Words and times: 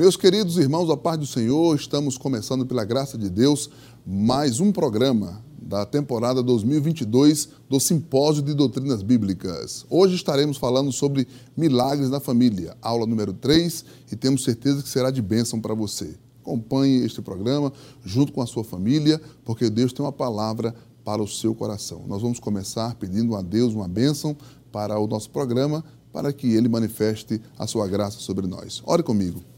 Meus 0.00 0.16
queridos 0.16 0.56
irmãos, 0.56 0.88
a 0.88 0.96
paz 0.96 1.18
do 1.18 1.26
Senhor, 1.26 1.76
estamos 1.76 2.16
começando 2.16 2.64
pela 2.64 2.86
graça 2.86 3.18
de 3.18 3.28
Deus 3.28 3.68
mais 4.06 4.58
um 4.58 4.72
programa 4.72 5.44
da 5.60 5.84
temporada 5.84 6.42
2022 6.42 7.50
do 7.68 7.78
Simpósio 7.78 8.42
de 8.42 8.54
Doutrinas 8.54 9.02
Bíblicas. 9.02 9.84
Hoje 9.90 10.14
estaremos 10.14 10.56
falando 10.56 10.90
sobre 10.90 11.28
milagres 11.54 12.08
na 12.08 12.18
família, 12.18 12.74
aula 12.80 13.04
número 13.06 13.34
3, 13.34 13.84
e 14.10 14.16
temos 14.16 14.42
certeza 14.42 14.82
que 14.82 14.88
será 14.88 15.10
de 15.10 15.20
bênção 15.20 15.60
para 15.60 15.74
você. 15.74 16.16
Acompanhe 16.40 17.04
este 17.04 17.20
programa 17.20 17.70
junto 18.02 18.32
com 18.32 18.40
a 18.40 18.46
sua 18.46 18.64
família, 18.64 19.20
porque 19.44 19.68
Deus 19.68 19.92
tem 19.92 20.02
uma 20.02 20.10
palavra 20.10 20.74
para 21.04 21.22
o 21.22 21.28
seu 21.28 21.54
coração. 21.54 22.06
Nós 22.08 22.22
vamos 22.22 22.40
começar 22.40 22.94
pedindo 22.94 23.36
a 23.36 23.42
Deus 23.42 23.74
uma 23.74 23.86
bênção 23.86 24.34
para 24.72 24.98
o 24.98 25.06
nosso 25.06 25.28
programa, 25.28 25.84
para 26.10 26.32
que 26.32 26.54
ele 26.54 26.70
manifeste 26.70 27.38
a 27.58 27.66
sua 27.66 27.86
graça 27.86 28.18
sobre 28.18 28.46
nós. 28.46 28.82
Ore 28.86 29.02
comigo. 29.02 29.49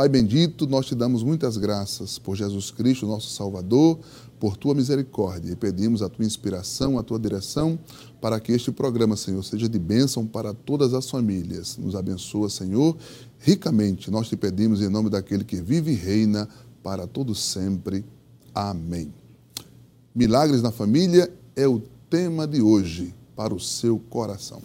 Pai 0.00 0.08
bendito, 0.08 0.66
nós 0.66 0.86
te 0.86 0.94
damos 0.94 1.22
muitas 1.22 1.58
graças 1.58 2.18
por 2.18 2.34
Jesus 2.34 2.70
Cristo, 2.70 3.06
nosso 3.06 3.34
Salvador, 3.34 3.98
por 4.38 4.56
tua 4.56 4.74
misericórdia 4.74 5.52
e 5.52 5.56
pedimos 5.56 6.00
a 6.00 6.08
tua 6.08 6.24
inspiração, 6.24 6.98
a 6.98 7.02
tua 7.02 7.18
direção 7.18 7.78
para 8.18 8.40
que 8.40 8.50
este 8.50 8.72
programa, 8.72 9.14
Senhor, 9.14 9.44
seja 9.44 9.68
de 9.68 9.78
bênção 9.78 10.26
para 10.26 10.54
todas 10.54 10.94
as 10.94 11.10
famílias. 11.10 11.76
Nos 11.76 11.94
abençoa, 11.94 12.48
Senhor, 12.48 12.96
ricamente. 13.40 14.10
Nós 14.10 14.26
te 14.26 14.38
pedimos 14.38 14.80
em 14.80 14.88
nome 14.88 15.10
daquele 15.10 15.44
que 15.44 15.60
vive 15.60 15.90
e 15.90 15.96
reina 15.96 16.48
para 16.82 17.06
todo 17.06 17.34
sempre. 17.34 18.02
Amém. 18.54 19.12
Milagres 20.14 20.62
na 20.62 20.70
família 20.70 21.30
é 21.54 21.68
o 21.68 21.78
tema 22.08 22.46
de 22.46 22.62
hoje 22.62 23.14
para 23.36 23.52
o 23.52 23.60
seu 23.60 23.98
coração. 23.98 24.62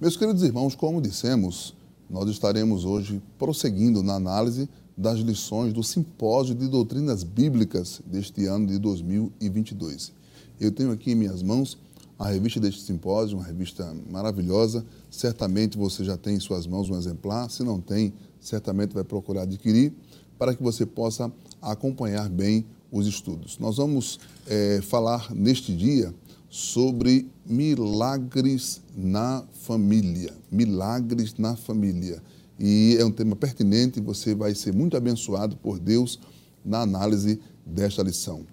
Meus 0.00 0.16
queridos 0.16 0.44
irmãos, 0.44 0.76
como 0.76 1.02
dissemos, 1.02 1.74
nós 2.08 2.30
estaremos 2.30 2.84
hoje 2.84 3.20
prosseguindo 3.36 4.00
na 4.00 4.14
análise 4.14 4.68
das 4.96 5.18
lições 5.18 5.72
do 5.72 5.82
Simpósio 5.82 6.54
de 6.54 6.68
Doutrinas 6.68 7.24
Bíblicas 7.24 8.00
deste 8.06 8.46
ano 8.46 8.68
de 8.68 8.78
2022. 8.78 10.12
Eu 10.60 10.70
tenho 10.70 10.92
aqui 10.92 11.10
em 11.10 11.14
minhas 11.16 11.42
mãos 11.42 11.76
a 12.16 12.28
revista 12.28 12.60
deste 12.60 12.82
simpósio, 12.82 13.38
uma 13.38 13.44
revista 13.44 13.92
maravilhosa. 14.08 14.86
Certamente 15.10 15.76
você 15.76 16.04
já 16.04 16.16
tem 16.16 16.36
em 16.36 16.40
suas 16.40 16.64
mãos 16.64 16.88
um 16.88 16.96
exemplar. 16.96 17.50
Se 17.50 17.64
não 17.64 17.80
tem, 17.80 18.12
certamente 18.40 18.94
vai 18.94 19.02
procurar 19.02 19.42
adquirir 19.42 19.92
para 20.38 20.54
que 20.54 20.62
você 20.62 20.86
possa 20.86 21.28
acompanhar 21.60 22.28
bem 22.28 22.64
os 22.92 23.08
estudos. 23.08 23.58
Nós 23.58 23.78
vamos 23.78 24.20
é, 24.46 24.80
falar 24.80 25.34
neste 25.34 25.74
dia 25.74 26.14
sobre 26.48 27.30
milagres 27.44 28.80
na 28.96 29.44
família. 29.62 30.34
Milagres 30.50 31.34
na 31.38 31.56
família. 31.56 32.22
E 32.58 32.96
é 32.98 33.04
um 33.04 33.10
tema 33.10 33.36
pertinente, 33.36 34.00
você 34.00 34.34
vai 34.34 34.54
ser 34.54 34.72
muito 34.72 34.96
abençoado 34.96 35.56
por 35.56 35.78
Deus 35.78 36.18
na 36.64 36.80
análise 36.80 37.40
desta 37.64 38.02
lição. 38.02 38.44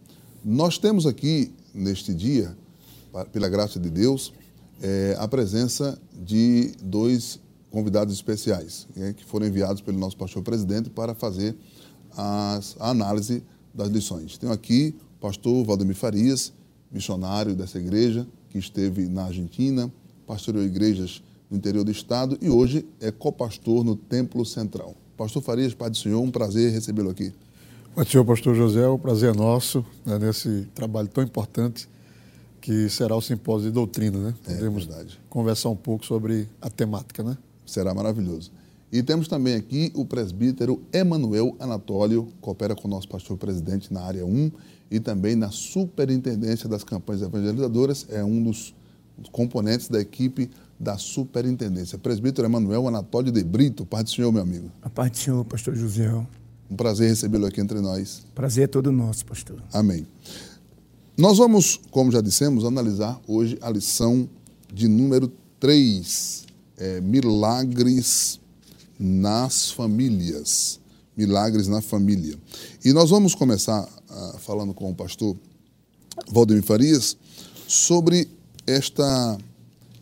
Nós 0.44 0.78
temos 0.78 1.08
aqui, 1.08 1.52
neste 1.74 2.14
dia, 2.14 2.56
pela 3.32 3.50
graça 3.50 3.80
de 3.80 3.90
Deus, 3.90 4.32
é, 4.82 5.16
a 5.18 5.28
presença 5.28 6.00
de 6.14 6.74
dois 6.84 7.40
convidados 7.72 8.14
especiais, 8.14 8.88
é, 8.96 9.14
que 9.14 9.26
foram 9.26 9.48
enviados 9.48 9.82
pelo 9.82 9.98
nosso 9.98 10.18
pastor 10.18 10.44
presidente 10.44 10.90
para 10.90 11.16
fazer 11.16 11.56
as, 12.16 12.76
a 12.80 12.90
análise 12.90 13.44
das 13.74 13.90
lições. 13.90 14.38
Tenho 14.38 14.54
aqui 14.54 14.96
o 15.18 15.20
pastor 15.20 15.66
Valdemir 15.66 15.96
Farias, 15.96 16.54
missionário 16.96 17.54
dessa 17.54 17.78
igreja, 17.78 18.26
que 18.50 18.58
esteve 18.58 19.06
na 19.08 19.26
Argentina, 19.26 19.92
pastoreou 20.26 20.64
igrejas 20.64 21.22
no 21.52 21.58
interior 21.58 21.84
do 21.84 21.92
estado 21.92 22.38
e 22.42 22.50
hoje 22.50 22.86
é 23.02 23.12
copastor 23.12 23.84
no 23.84 23.98
Templo 23.98 24.46
Central. 24.46 24.96
Pastor 25.18 25.44
Farias, 25.44 25.74
Pai 25.74 25.90
do 25.90 25.98
Senhor, 25.98 26.22
um 26.22 26.32
prazer 26.32 26.72
recebê-lo 26.72 27.10
aqui. 27.10 27.34
Pai 27.94 28.06
Senhor, 28.06 28.24
Pastor 28.24 28.56
José, 28.56 28.88
o 28.88 28.98
prazer 28.98 29.34
é 29.34 29.38
nosso 29.38 29.86
né, 30.06 30.18
nesse 30.18 30.68
trabalho 30.74 31.10
tão 31.10 31.22
importante 31.22 31.90
que 32.62 32.88
será 32.88 33.14
o 33.14 33.22
simpósio 33.22 33.68
de 33.68 33.74
doutrina, 33.74 34.18
né? 34.18 34.34
É 34.48 34.54
Podemos 34.54 34.88
conversar 35.30 35.70
um 35.70 35.76
pouco 35.76 36.06
sobre 36.06 36.48
a 36.62 36.70
temática, 36.70 37.22
né? 37.22 37.38
Será 37.66 37.94
maravilhoso. 37.94 38.52
E 38.92 39.04
temos 39.04 39.28
também 39.28 39.56
aqui 39.56 39.92
o 39.94 40.06
presbítero 40.06 40.82
Emanuel 40.94 41.56
Anatólio, 41.60 42.30
coopera 42.40 42.74
com 42.74 42.88
o 42.88 42.92
nosso 42.92 43.08
pastor 43.08 43.38
presidente 43.38 43.94
na 43.94 44.02
área 44.02 44.26
1 44.26 44.52
e 44.90 45.00
também 45.00 45.36
na 45.36 45.52
superintendência 45.52 46.70
das 46.70 46.84
campanhas 46.84 47.22
evangelizadoras, 47.22 48.06
é 48.10 48.24
um 48.24 48.44
dos 48.44 48.74
componentes 49.32 49.88
da 49.88 50.00
equipe 50.00 50.50
da 50.80 50.98
superintendência. 50.98 51.98
Presbítero 51.98 52.48
Emanuel 52.48 52.88
Anatólio 52.88 53.32
de 53.32 53.44
Brito, 53.44 53.86
paz 53.86 54.04
do 54.04 54.10
Senhor, 54.12 54.32
meu 54.32 54.42
amigo. 54.42 54.72
A 54.82 54.90
paz 54.90 55.12
do 55.12 55.18
Senhor, 55.18 55.46
pastor 55.46 55.76
José. 55.76 56.12
Um 56.70 56.76
prazer 56.76 57.10
recebê-lo 57.10 57.46
aqui 57.46 57.62
entre 57.62 57.80
nós. 57.80 58.26
Prazer 58.34 58.66
é 58.66 58.68
todo 58.68 58.92
nosso, 58.92 59.26
pastor. 59.26 59.62
Amém. 59.72 60.06
Nós 61.18 61.38
vamos, 61.38 61.80
como 61.92 62.12
já 62.12 62.20
dissemos, 62.20 62.66
analisar 62.66 63.20
hoje 63.28 63.58
a 63.62 63.70
lição 63.70 64.28
de 64.74 64.88
número 64.88 65.32
3, 65.60 66.46
é, 66.78 67.00
milagres 67.00 68.40
nas 69.00 69.72
famílias. 69.72 70.80
Milagres 71.16 71.68
na 71.70 71.82
família. 71.82 72.36
E 72.84 72.92
nós 72.92 73.10
vamos 73.10 73.34
começar 73.34 73.88
falando 74.40 74.74
com 74.74 74.90
o 74.90 74.96
pastor 74.96 75.36
Valdemir 76.32 76.64
Farias 76.64 77.18
sobre 77.68 78.28
esta, 78.66 79.38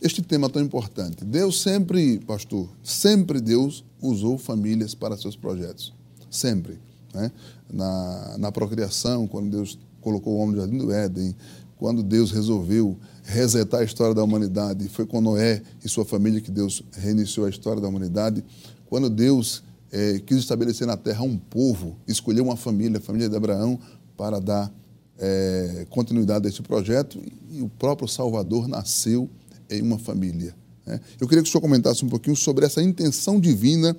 este 0.01 0.21
tema 0.21 0.49
tão 0.49 0.61
importante. 0.61 1.23
Deus 1.23 1.61
sempre, 1.61 2.19
pastor, 2.19 2.69
sempre 2.83 3.39
Deus 3.39 3.83
usou 4.01 4.37
famílias 4.37 4.93
para 4.93 5.17
seus 5.17 5.35
projetos. 5.35 5.93
Sempre. 6.29 6.79
Né? 7.13 7.31
Na, 7.71 8.37
na 8.37 8.51
procriação, 8.51 9.27
quando 9.27 9.49
Deus 9.49 9.77
colocou 10.01 10.33
o 10.33 10.37
homem 10.37 10.55
no 10.55 10.61
jardim 10.61 10.77
do 10.77 10.91
Éden, 10.91 11.35
quando 11.77 12.03
Deus 12.03 12.31
resolveu 12.31 12.97
resetar 13.23 13.81
a 13.81 13.83
história 13.83 14.13
da 14.13 14.23
humanidade, 14.23 14.87
foi 14.89 15.05
com 15.05 15.21
Noé 15.21 15.61
e 15.83 15.89
sua 15.89 16.05
família 16.05 16.41
que 16.41 16.51
Deus 16.51 16.83
reiniciou 16.93 17.45
a 17.45 17.49
história 17.49 17.81
da 17.81 17.87
humanidade. 17.87 18.43
Quando 18.89 19.09
Deus 19.09 19.63
é, 19.91 20.19
quis 20.19 20.37
estabelecer 20.37 20.87
na 20.87 20.97
terra 20.97 21.23
um 21.23 21.37
povo, 21.37 21.95
escolheu 22.07 22.43
uma 22.43 22.55
família, 22.55 22.97
a 22.97 23.01
família 23.01 23.29
de 23.29 23.35
Abraão, 23.35 23.79
para 24.23 24.39
dar 24.39 24.71
é, 25.19 25.85
continuidade 25.89 26.47
a 26.47 26.49
este 26.49 26.61
projeto 26.61 27.21
e 27.51 27.61
o 27.61 27.67
próprio 27.67 28.07
Salvador 28.07 28.69
nasceu 28.69 29.29
em 29.69 29.81
uma 29.81 29.99
família. 29.99 30.55
Né? 30.85 30.97
Eu 31.19 31.27
queria 31.27 31.43
que 31.43 31.49
o 31.49 31.51
senhor 31.51 31.61
comentasse 31.61 32.05
um 32.05 32.07
pouquinho 32.07 32.37
sobre 32.37 32.65
essa 32.65 32.81
intenção 32.81 33.37
divina 33.37 33.97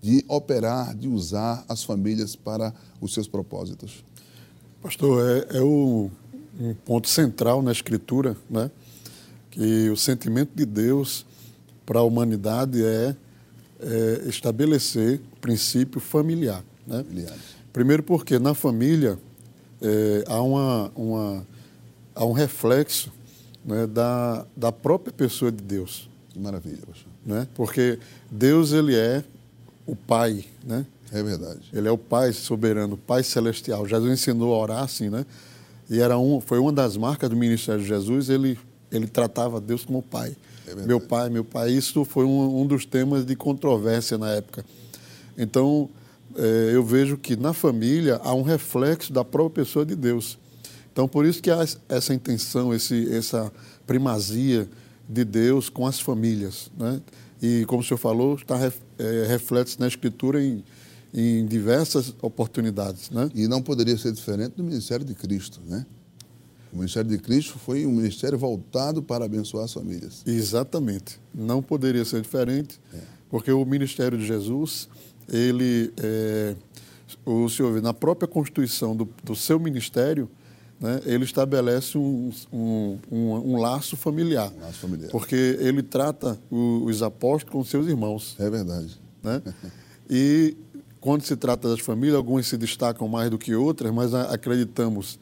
de 0.00 0.24
operar, 0.28 0.96
de 0.96 1.08
usar 1.08 1.62
as 1.68 1.84
famílias 1.84 2.34
para 2.34 2.72
os 3.02 3.12
seus 3.12 3.28
propósitos. 3.28 4.02
Pastor, 4.82 5.46
é, 5.52 5.58
é 5.58 5.60
o, 5.60 6.10
um 6.58 6.72
ponto 6.72 7.06
central 7.06 7.60
na 7.60 7.70
Escritura, 7.70 8.34
né? 8.48 8.70
que 9.50 9.90
o 9.90 9.96
sentimento 9.96 10.52
de 10.54 10.64
Deus 10.64 11.26
para 11.84 11.98
a 11.98 12.02
humanidade 12.02 12.82
é, 12.82 13.14
é 13.78 14.22
estabelecer 14.26 15.20
o 15.34 15.36
princípio 15.36 16.00
familiar. 16.00 16.64
Né? 16.86 17.04
Primeiro 17.74 18.02
porque 18.02 18.38
na 18.38 18.54
família 18.54 19.18
é, 19.82 20.24
há, 20.26 20.40
uma, 20.42 20.90
uma, 20.94 21.46
há 22.14 22.24
um 22.24 22.32
reflexo 22.32 23.12
né, 23.64 23.86
da, 23.86 24.46
da 24.56 24.72
própria 24.72 25.12
pessoa 25.12 25.50
de 25.50 25.62
Deus. 25.62 26.08
Que 26.30 26.38
maravilha, 26.38 26.78
pastor. 26.86 27.12
Né? 27.24 27.46
Porque 27.54 27.98
Deus, 28.30 28.72
ele 28.72 28.94
é 28.94 29.24
o 29.86 29.96
Pai, 29.96 30.44
né? 30.64 30.86
É 31.12 31.22
verdade. 31.22 31.60
Ele 31.72 31.86
é 31.86 31.90
o 31.90 31.98
Pai 31.98 32.32
soberano, 32.32 32.94
o 32.94 32.98
Pai 32.98 33.22
celestial. 33.22 33.86
Jesus 33.86 34.12
ensinou 34.12 34.54
a 34.54 34.58
orar 34.58 34.82
assim, 34.82 35.08
né? 35.08 35.24
E 35.88 36.00
era 36.00 36.18
um, 36.18 36.40
foi 36.40 36.58
uma 36.58 36.72
das 36.72 36.96
marcas 36.96 37.30
do 37.30 37.36
ministério 37.36 37.80
de 37.80 37.86
Jesus, 37.86 38.28
ele, 38.28 38.58
ele 38.90 39.06
tratava 39.06 39.60
Deus 39.60 39.84
como 39.84 40.02
Pai. 40.02 40.36
É 40.66 40.74
meu 40.74 41.00
Pai, 41.00 41.30
meu 41.30 41.44
Pai. 41.44 41.70
Isso 41.70 42.04
foi 42.04 42.24
um, 42.24 42.62
um 42.62 42.66
dos 42.66 42.84
temas 42.84 43.24
de 43.24 43.36
controvérsia 43.36 44.18
na 44.18 44.30
época. 44.30 44.64
Então, 45.38 45.88
é, 46.36 46.70
eu 46.74 46.84
vejo 46.84 47.16
que 47.16 47.36
na 47.36 47.52
família 47.52 48.20
há 48.22 48.34
um 48.34 48.42
reflexo 48.42 49.12
da 49.12 49.24
própria 49.24 49.64
pessoa 49.64 49.84
de 49.84 49.96
Deus. 49.96 50.38
Então, 50.92 51.06
por 51.06 51.26
isso 51.26 51.42
que 51.42 51.50
há 51.50 51.66
essa 51.88 52.14
intenção, 52.14 52.72
esse, 52.72 53.12
essa 53.14 53.52
primazia 53.86 54.68
de 55.08 55.24
Deus 55.24 55.68
com 55.68 55.86
as 55.86 56.00
famílias. 56.00 56.70
Né? 56.76 57.00
E, 57.42 57.64
como 57.66 57.82
o 57.82 57.84
senhor 57.84 57.98
falou, 57.98 58.34
está 58.34 58.58
é, 58.98 59.26
reflete 59.26 59.78
na 59.78 59.86
Escritura 59.86 60.42
em, 60.42 60.64
em 61.12 61.46
diversas 61.46 62.14
oportunidades. 62.22 63.10
Né? 63.10 63.30
E 63.34 63.46
não 63.46 63.60
poderia 63.60 63.96
ser 63.98 64.12
diferente 64.12 64.54
do 64.56 64.64
ministério 64.64 65.04
de 65.04 65.14
Cristo. 65.14 65.60
Né? 65.66 65.84
O 66.72 66.76
ministério 66.76 67.10
de 67.10 67.18
Cristo 67.18 67.58
foi 67.58 67.86
um 67.86 67.92
ministério 67.92 68.38
voltado 68.38 69.02
para 69.02 69.24
abençoar 69.24 69.64
as 69.64 69.72
famílias. 69.72 70.22
Exatamente. 70.26 71.20
Não 71.34 71.62
poderia 71.62 72.04
ser 72.04 72.20
diferente, 72.20 72.80
é. 72.92 72.98
porque 73.30 73.52
o 73.52 73.64
ministério 73.64 74.18
de 74.18 74.26
Jesus 74.26 74.88
ele, 75.28 75.92
é, 75.96 76.54
o 77.24 77.48
senhor 77.48 77.72
vê, 77.72 77.80
na 77.80 77.94
própria 77.94 78.28
constituição 78.28 78.94
do, 78.96 79.08
do 79.22 79.34
seu 79.34 79.58
ministério, 79.58 80.28
né, 80.80 81.00
ele 81.06 81.24
estabelece 81.24 81.96
um, 81.96 82.30
um, 82.52 82.98
um, 83.10 83.32
um 83.52 83.56
laço 83.56 83.96
familiar. 83.96 84.52
Laço 84.60 84.78
familiar. 84.80 85.10
Porque 85.10 85.56
ele 85.60 85.82
trata 85.82 86.38
o, 86.50 86.84
os 86.84 87.02
apóstolos 87.02 87.52
com 87.52 87.64
seus 87.64 87.86
irmãos. 87.86 88.36
É 88.38 88.48
verdade. 88.50 88.98
Né? 89.22 89.42
e 90.08 90.56
quando 91.00 91.22
se 91.22 91.36
trata 91.36 91.68
das 91.68 91.80
famílias, 91.80 92.16
algumas 92.16 92.46
se 92.46 92.56
destacam 92.56 93.08
mais 93.08 93.30
do 93.30 93.38
que 93.38 93.54
outras, 93.54 93.92
mas 93.92 94.14
acreditamos 94.14 95.18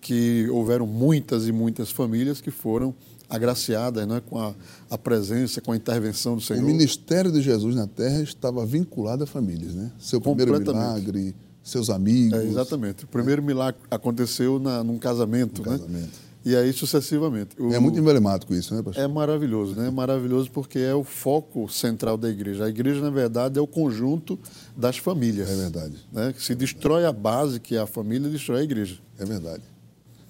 que 0.00 0.48
houveram 0.50 0.86
muitas 0.86 1.46
e 1.48 1.52
muitas 1.52 1.90
famílias 1.90 2.40
que 2.40 2.50
foram 2.50 2.94
agraciadas 3.28 4.06
né, 4.06 4.22
com 4.24 4.38
a, 4.38 4.54
a, 4.90 4.98
presença, 4.98 5.60
com 5.60 5.72
a 5.72 5.76
intervenção 5.76 6.36
do 6.36 6.40
Senhor. 6.40 6.62
O 6.62 6.66
ministério 6.66 7.30
de 7.30 7.40
Jesus 7.40 7.74
na 7.74 7.86
terra 7.86 8.22
estava 8.22 8.64
vinculado 8.64 9.24
a 9.24 9.26
famílias, 9.26 9.74
né? 9.74 9.90
Seu 9.98 10.20
primeiro 10.20 10.58
milagre, 10.60 11.34
seus 11.62 11.90
amigos. 11.90 12.38
É, 12.38 12.44
exatamente. 12.44 13.04
O 13.04 13.08
primeiro 13.08 13.42
é. 13.42 13.44
milagre 13.44 13.80
aconteceu 13.90 14.58
na, 14.58 14.84
num 14.84 14.98
casamento, 14.98 15.62
um 15.62 15.70
né? 15.70 15.78
casamento. 15.78 16.26
E 16.46 16.54
aí 16.54 16.72
sucessivamente. 16.72 17.60
O, 17.60 17.74
é 17.74 17.78
muito 17.80 17.98
emblemático 17.98 18.54
isso, 18.54 18.72
né, 18.72 18.80
pastor? 18.80 19.02
É 19.02 19.08
maravilhoso, 19.08 19.74
né? 19.74 19.88
É 19.88 19.90
maravilhoso 19.90 20.48
porque 20.52 20.78
é 20.78 20.94
o 20.94 21.02
foco 21.02 21.68
central 21.68 22.16
da 22.16 22.30
igreja. 22.30 22.66
A 22.66 22.68
igreja, 22.68 23.00
na 23.00 23.10
verdade, 23.10 23.58
é 23.58 23.60
o 23.60 23.66
conjunto 23.66 24.38
das 24.76 24.96
famílias. 24.96 25.50
É 25.50 25.56
verdade. 25.56 25.96
Né? 26.12 26.32
Se 26.38 26.54
destrói 26.54 27.04
a 27.04 27.10
base, 27.12 27.58
que 27.58 27.74
é 27.74 27.80
a 27.80 27.86
família, 27.86 28.30
destrói 28.30 28.60
a 28.60 28.62
igreja. 28.62 28.98
É 29.18 29.24
verdade. 29.24 29.64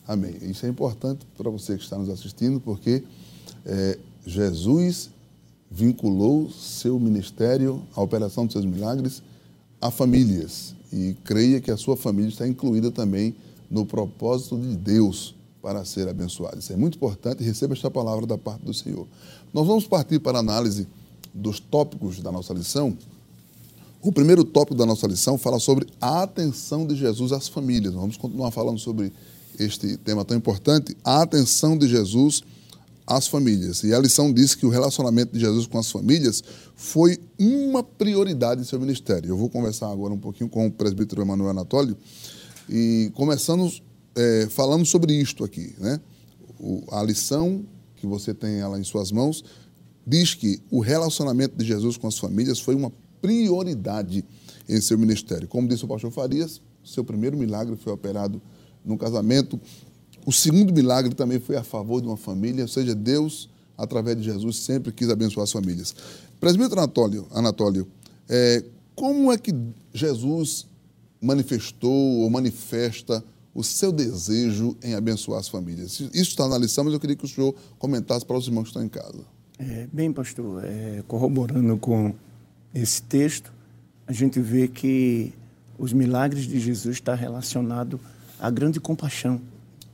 Amém. 0.07 0.37
Isso 0.43 0.65
é 0.67 0.69
importante 0.69 1.27
para 1.37 1.51
você 1.51 1.77
que 1.77 1.83
está 1.83 1.99
nos 1.99 2.09
assistindo, 2.09 2.61
porque 2.61 3.03
é, 3.65 3.99
Jesus 4.25 5.11
vinculou 5.71 6.51
seu 6.51 6.99
ministério, 6.99 7.83
a 7.95 8.01
operação 8.01 8.47
dos 8.47 8.53
seus 8.53 8.65
milagres, 8.65 9.23
a 9.81 9.91
famílias. 9.91 10.75
E 10.93 11.17
creia 11.25 11.61
que 11.61 11.71
a 11.71 11.77
sua 11.77 11.97
família 11.97 12.29
está 12.29 12.47
incluída 12.47 12.91
também 12.91 13.35
no 13.71 13.85
propósito 13.85 14.57
de 14.57 14.77
Deus 14.77 15.35
para 15.61 15.85
ser 15.85 16.09
abençoado. 16.09 16.61
Isso 16.61 16.73
é 16.73 16.77
muito 16.77 16.95
importante. 16.95 17.43
Receba 17.43 17.75
esta 17.75 17.91
palavra 17.91 18.25
da 18.25 18.39
parte 18.39 18.63
do 18.63 18.73
Senhor. 18.73 19.07
Nós 19.53 19.67
vamos 19.67 19.87
partir 19.87 20.21
para 20.21 20.39
a 20.39 20.41
análise 20.41 20.87
dos 21.35 21.59
tópicos 21.59 22.21
da 22.21 22.31
nossa 22.31 22.55
lição. 22.55 22.97
O 24.01 24.13
primeiro 24.13 24.45
tópico 24.45 24.77
da 24.77 24.87
nossa 24.87 25.07
lição 25.09 25.37
fala 25.37 25.59
sobre 25.59 25.89
a 26.01 26.23
atenção 26.23 26.87
de 26.87 26.95
Jesus 26.95 27.33
às 27.33 27.49
famílias. 27.49 27.93
vamos 27.93 28.17
continuar 28.17 28.53
falando 28.53 28.79
sobre 28.79 29.13
este 29.59 29.97
tema 29.97 30.25
tão 30.25 30.37
importante, 30.37 30.97
a 31.05 31.23
atenção 31.23 31.77
de 31.77 31.89
Jesus 31.89 32.43
às 33.07 33.29
famílias. 33.29 33.85
E 33.85 33.95
a 33.95 33.99
lição 33.99 34.33
diz 34.33 34.55
que 34.55 34.67
o 34.67 34.69
relacionamento 34.69 35.33
de 35.33 35.41
Jesus 35.41 35.67
com 35.67 35.79
as 35.79 35.91
famílias 35.91 36.43
foi 36.75 37.19
uma 37.39 37.83
prioridade 37.83 38.61
em 38.61 38.65
seu 38.65 38.81
ministério. 38.81 39.31
Eu 39.31 39.37
vou 39.37 39.49
conversar 39.49 39.91
agora 39.91 40.13
um 40.13 40.19
pouquinho 40.19 40.51
com 40.51 40.67
o 40.67 40.71
presbítero 40.71 41.23
Emanuel 41.23 41.51
Anatólio 41.51 41.97
e 42.69 43.11
começando 43.15 43.71
é, 44.17 44.49
falando 44.51 44.85
sobre 44.85 45.13
isto 45.13 45.45
aqui. 45.45 45.75
Né? 45.79 46.01
O, 46.59 46.83
a 46.91 47.03
lição 47.03 47.65
que 47.97 48.07
você 48.07 48.35
tem 48.35 48.59
ela 48.59 48.79
em 48.79 48.85
suas 48.85 49.13
mãos 49.13 49.45
diz 50.07 50.35
que 50.35 50.61
o 50.71 50.81
relacionamento 50.81 51.57
de 51.57 51.65
Jesus 51.65 51.97
com 51.97 52.09
as 52.09 52.19
famílias 52.19 52.59
foi 52.59 52.75
uma 52.75 52.93
prioridade 53.21 54.25
em 54.69 54.81
seu 54.81 54.99
ministério. 54.99 55.47
Como 55.47 55.69
disse 55.69 55.85
o 55.85 55.89
pastor 55.89 56.11
Farias, 56.11 56.61
seu 56.85 57.05
primeiro 57.05 57.37
milagre 57.37 57.77
foi 57.77 57.93
operado 57.93 58.41
no 58.87 58.97
casamento. 58.97 59.61
O 60.25 60.33
segundo 60.33 60.73
milagre 60.73 61.15
também 61.15 61.39
foi 61.41 61.57
a 61.57 61.63
favor 61.63 62.01
de 62.01 62.07
uma 62.07 62.17
família, 62.17 62.63
ou 62.63 62.69
seja, 62.69 62.95
Deus, 62.95 63.51
através 63.77 64.17
de 64.17 64.23
Jesus, 64.23 64.57
sempre 64.59 64.93
quis 64.93 65.11
abençoar 65.11 65.45
as 65.45 65.53
famílias. 65.53 65.95
Presbítero 66.41 66.81
Anatólio, 66.81 67.27
Anatólio 67.33 67.87
é, 68.29 68.65
como 68.95 69.33
é 69.33 69.39
que 69.39 69.55
Jesus 69.93 70.67
manifestou 71.21 71.93
ou 71.93 72.31
manifesta 72.31 73.23
o 73.55 73.63
seu 73.63 73.91
desejo 73.91 74.77
em 74.83 74.95
abençoar 74.95 75.41
as 75.41 75.49
famílias? 75.49 76.01
Isso 76.01 76.31
está 76.31 76.49
na 76.49 76.59
lição, 76.59 76.85
mas 76.85 76.93
eu 76.93 77.01
queria 77.01 77.17
que 77.17 77.25
o 77.25 77.29
senhor 77.29 77.55
comentasse 77.79 78.25
para 78.25 78.37
os 78.37 78.47
irmãos 78.47 78.65
que 78.65 78.69
estão 78.69 78.85
em 78.85 78.89
casa. 78.89 79.25
É, 79.59 79.87
bem, 79.93 80.13
pastor, 80.13 80.63
é, 80.65 81.03
corroborando 81.09 81.77
com 81.79 82.15
esse 82.75 83.03
texto, 83.03 83.53
a 84.07 84.13
gente 84.13 84.41
vê 84.41 84.69
que 84.69 85.33
os 85.79 85.93
milagres 85.93 86.45
de 86.45 86.59
Jesus 86.61 86.97
estão 86.97 87.15
relacionados 87.15 88.01
à 88.39 88.51
grande 88.51 88.81
compaixão 88.81 89.41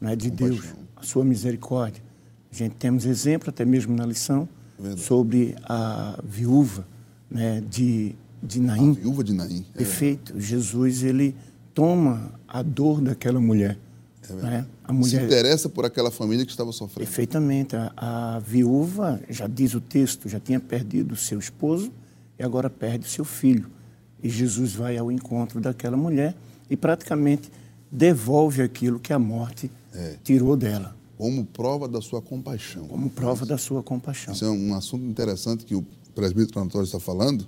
né, 0.00 0.16
de 0.16 0.30
compaixão. 0.30 0.56
Deus, 0.56 0.74
a 0.96 1.02
sua 1.02 1.24
misericórdia. 1.24 2.02
A 2.50 2.54
gente 2.54 2.74
temos 2.74 3.06
exemplo, 3.06 3.48
até 3.50 3.64
mesmo 3.64 3.94
na 3.96 4.04
lição, 4.04 4.48
Verdade. 4.78 5.00
sobre 5.00 5.54
a 5.64 6.18
viúva 6.22 6.86
né, 7.30 7.62
de, 7.68 8.14
de 8.42 8.60
Naim. 8.60 8.90
A 8.90 8.94
viúva 8.94 9.24
de 9.24 9.32
Naim. 9.32 9.64
É. 9.74 9.78
Perfeito. 9.78 10.38
Jesus, 10.38 11.02
ele 11.02 11.34
toma 11.72 12.32
a 12.46 12.62
dor 12.62 13.00
daquela 13.00 13.40
mulher. 13.40 13.78
É 14.28 14.32
né? 14.34 14.66
a 14.84 14.92
mulher 14.92 15.20
se 15.20 15.26
interessa 15.26 15.68
por 15.68 15.84
aquela 15.84 16.10
família 16.10 16.44
que 16.44 16.50
estava 16.50 16.70
sofrendo. 16.72 17.06
Perfeitamente. 17.06 17.74
A, 17.74 17.92
a, 17.96 18.38
viúva, 18.38 19.20
já 19.28 19.46
diz 19.46 19.74
o 19.74 19.80
texto, 19.80 20.28
já 20.28 20.38
tinha 20.38 20.60
perdido 20.60 21.16
seu 21.16 21.38
esposo 21.38 21.90
e 22.38 22.42
agora 22.42 22.68
perde 22.70 23.08
seu 23.08 23.24
filho. 23.24 23.68
E 24.22 24.28
Jesus 24.28 24.74
vai 24.74 24.96
ao 24.96 25.10
encontro 25.10 25.60
daquela 25.60 25.96
mulher 25.96 26.36
e 26.70 26.76
praticamente 26.76 27.50
devolve 27.92 28.62
aquilo 28.62 28.98
que 28.98 29.12
a 29.12 29.18
morte 29.18 29.70
é. 29.94 30.16
tirou 30.24 30.56
dela. 30.56 30.96
Como 31.18 31.44
prova 31.44 31.86
da 31.86 32.00
sua 32.00 32.22
compaixão. 32.22 32.88
Como 32.88 33.10
prova 33.10 33.44
da 33.44 33.58
sua 33.58 33.82
compaixão. 33.82 34.32
Isso 34.32 34.44
é 34.46 34.50
um 34.50 34.74
assunto 34.74 35.04
interessante 35.04 35.66
que 35.66 35.74
o 35.74 35.84
presbítero 36.14 36.60
Antônio 36.60 36.86
está 36.86 36.98
falando, 36.98 37.46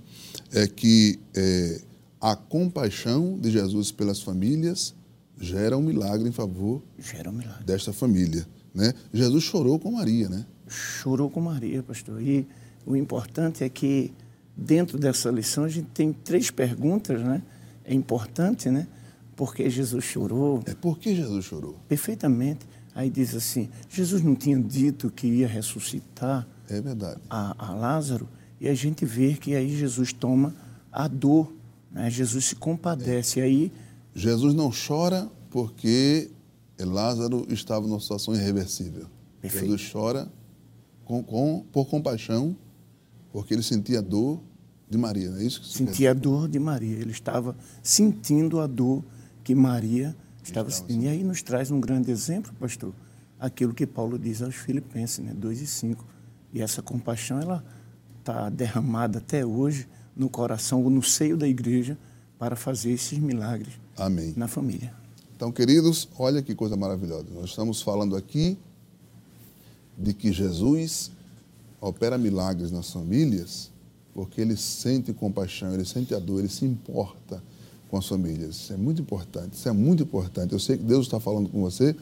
é 0.52 0.66
que 0.66 1.18
é, 1.34 1.80
a 2.20 2.36
compaixão 2.36 3.38
de 3.38 3.50
Jesus 3.50 3.90
pelas 3.90 4.20
famílias 4.20 4.94
gera 5.40 5.76
um 5.76 5.82
milagre 5.82 6.28
em 6.28 6.32
favor 6.32 6.82
um 7.26 7.32
milagre. 7.32 7.64
desta 7.64 7.92
família. 7.92 8.46
Né? 8.72 8.92
Jesus 9.12 9.44
chorou 9.44 9.78
com 9.78 9.92
Maria, 9.92 10.28
né? 10.28 10.44
Chorou 10.68 11.30
com 11.30 11.40
Maria, 11.40 11.82
pastor. 11.82 12.22
E 12.22 12.46
o 12.86 12.94
importante 12.96 13.64
é 13.64 13.68
que 13.68 14.12
dentro 14.56 14.98
dessa 14.98 15.30
lição 15.30 15.64
a 15.64 15.68
gente 15.68 15.88
tem 15.92 16.12
três 16.12 16.50
perguntas, 16.50 17.20
né? 17.20 17.42
É 17.84 17.92
importante, 17.92 18.70
né? 18.70 18.86
Por 19.36 19.54
que 19.54 19.68
Jesus 19.68 20.04
chorou? 20.04 20.62
É 20.66 20.74
por 20.74 20.98
que 20.98 21.14
Jesus 21.14 21.44
chorou? 21.44 21.76
Perfeitamente. 21.88 22.66
Aí 22.94 23.10
diz 23.10 23.34
assim: 23.34 23.68
Jesus 23.88 24.22
não 24.22 24.34
tinha 24.34 24.58
dito 24.58 25.10
que 25.10 25.26
ia 25.26 25.48
ressuscitar 25.48 26.46
é 26.68 26.80
verdade. 26.80 27.20
A, 27.28 27.70
a 27.70 27.74
Lázaro? 27.74 28.28
E 28.60 28.68
a 28.68 28.74
gente 28.74 29.04
vê 29.04 29.34
que 29.34 29.54
aí 29.54 29.76
Jesus 29.76 30.12
toma 30.12 30.54
a 30.90 31.06
dor 31.06 31.52
né? 31.94 32.10
Jesus 32.10 32.46
se 32.46 32.56
compadece. 32.56 33.40
É. 33.40 33.44
aí. 33.44 33.72
Jesus 34.14 34.52
não 34.52 34.70
chora 34.70 35.30
porque 35.48 36.30
Lázaro 36.78 37.46
estava 37.50 37.86
numa 37.86 38.00
situação 38.00 38.34
irreversível. 38.34 39.06
Perfeito. 39.40 39.66
Jesus 39.66 39.92
chora 39.92 40.28
com, 41.04 41.22
com, 41.22 41.64
por 41.72 41.86
compaixão, 41.86 42.56
porque 43.32 43.54
ele 43.54 43.62
sentia 43.62 44.00
a 44.00 44.02
dor 44.02 44.40
de 44.90 44.98
Maria, 44.98 45.30
não 45.30 45.38
é 45.38 45.44
isso? 45.44 45.60
Que 45.60 45.68
sentia 45.68 46.10
a 46.10 46.14
dor 46.14 46.48
de 46.48 46.58
Maria. 46.58 46.96
Ele 46.96 47.12
estava 47.12 47.56
sentindo 47.82 48.60
a 48.60 48.66
dor 48.66 49.04
que 49.44 49.54
Maria 49.54 50.16
estava 50.42 50.70
sentindo. 50.70 51.04
E 51.04 51.08
aí 51.08 51.22
nos 51.22 51.42
traz 51.42 51.70
um 51.70 51.78
grande 51.78 52.10
exemplo, 52.10 52.52
pastor, 52.58 52.92
aquilo 53.38 53.74
que 53.74 53.86
Paulo 53.86 54.18
diz 54.18 54.42
aos 54.42 54.54
Filipenses, 54.54 55.18
né? 55.24 55.32
2 55.34 55.60
e 55.60 55.66
5. 55.66 56.04
E 56.52 56.62
essa 56.62 56.80
compaixão, 56.80 57.40
ela 57.40 57.64
está 58.20 58.48
derramada 58.48 59.18
até 59.18 59.44
hoje 59.44 59.86
no 60.16 60.30
coração 60.30 60.82
ou 60.82 60.90
no 60.90 61.02
seio 61.02 61.36
da 61.36 61.46
igreja 61.46 61.98
para 62.38 62.56
fazer 62.56 62.92
esses 62.92 63.18
milagres 63.18 63.74
Amém. 63.96 64.32
na 64.36 64.48
família. 64.48 64.94
Então, 65.36 65.52
queridos, 65.52 66.08
olha 66.18 66.42
que 66.42 66.54
coisa 66.54 66.76
maravilhosa. 66.76 67.26
Nós 67.34 67.50
estamos 67.50 67.82
falando 67.82 68.16
aqui 68.16 68.56
de 69.98 70.14
que 70.14 70.32
Jesus 70.32 71.10
opera 71.80 72.16
milagres 72.16 72.70
nas 72.70 72.90
famílias 72.90 73.70
porque 74.14 74.40
ele 74.40 74.56
sente 74.56 75.12
compaixão, 75.12 75.74
ele 75.74 75.84
sente 75.84 76.14
a 76.14 76.20
dor, 76.20 76.38
ele 76.38 76.48
se 76.48 76.64
importa 76.64 77.42
com 77.94 77.98
as 77.98 78.08
famílias. 78.08 78.56
Isso 78.56 78.72
é 78.72 78.76
muito 78.76 79.00
importante, 79.00 79.54
isso 79.54 79.68
é 79.68 79.72
muito 79.72 80.02
importante. 80.02 80.52
Eu 80.52 80.58
sei 80.58 80.76
que 80.76 80.82
Deus 80.82 81.06
está 81.06 81.20
falando 81.20 81.48
com 81.48 81.60
você 81.60 81.94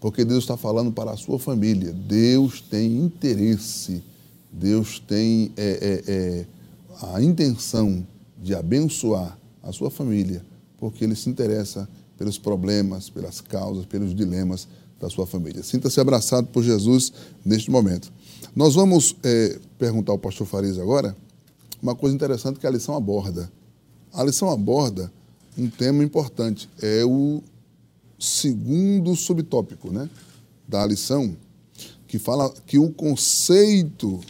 porque 0.00 0.24
Deus 0.24 0.44
está 0.44 0.56
falando 0.56 0.90
para 0.90 1.10
a 1.10 1.16
sua 1.18 1.38
família. 1.38 1.92
Deus 1.92 2.62
tem 2.62 2.96
interesse, 2.96 4.02
Deus 4.50 4.98
tem 4.98 5.52
é, 5.56 6.02
é, 6.06 6.12
é, 6.12 6.46
a 7.12 7.22
intenção 7.22 8.06
de 8.42 8.54
abençoar 8.54 9.38
a 9.62 9.70
sua 9.70 9.90
família, 9.90 10.44
porque 10.78 11.04
ele 11.04 11.14
se 11.14 11.28
interessa 11.28 11.88
pelos 12.16 12.38
problemas, 12.38 13.10
pelas 13.10 13.42
causas, 13.42 13.84
pelos 13.84 14.14
dilemas 14.14 14.66
da 14.98 15.10
sua 15.10 15.26
família. 15.26 15.62
Sinta-se 15.62 16.00
abraçado 16.00 16.46
por 16.46 16.62
Jesus 16.62 17.12
neste 17.44 17.70
momento. 17.70 18.10
Nós 18.56 18.74
vamos 18.74 19.14
é, 19.22 19.58
perguntar 19.78 20.12
ao 20.12 20.18
pastor 20.18 20.46
Farias 20.46 20.78
agora 20.78 21.14
uma 21.82 21.94
coisa 21.94 22.14
interessante 22.14 22.58
que 22.58 22.66
a 22.66 22.70
lição 22.70 22.94
aborda. 22.94 23.50
A 24.12 24.22
lição 24.22 24.50
aborda 24.50 25.12
um 25.56 25.68
tema 25.68 26.02
importante, 26.02 26.68
é 26.80 27.04
o 27.04 27.42
segundo 28.18 29.14
subtópico 29.14 29.92
né, 29.92 30.08
da 30.66 30.84
lição, 30.86 31.36
que 32.06 32.18
fala 32.18 32.52
que 32.66 32.78
o 32.78 32.90
conceito 32.90 34.20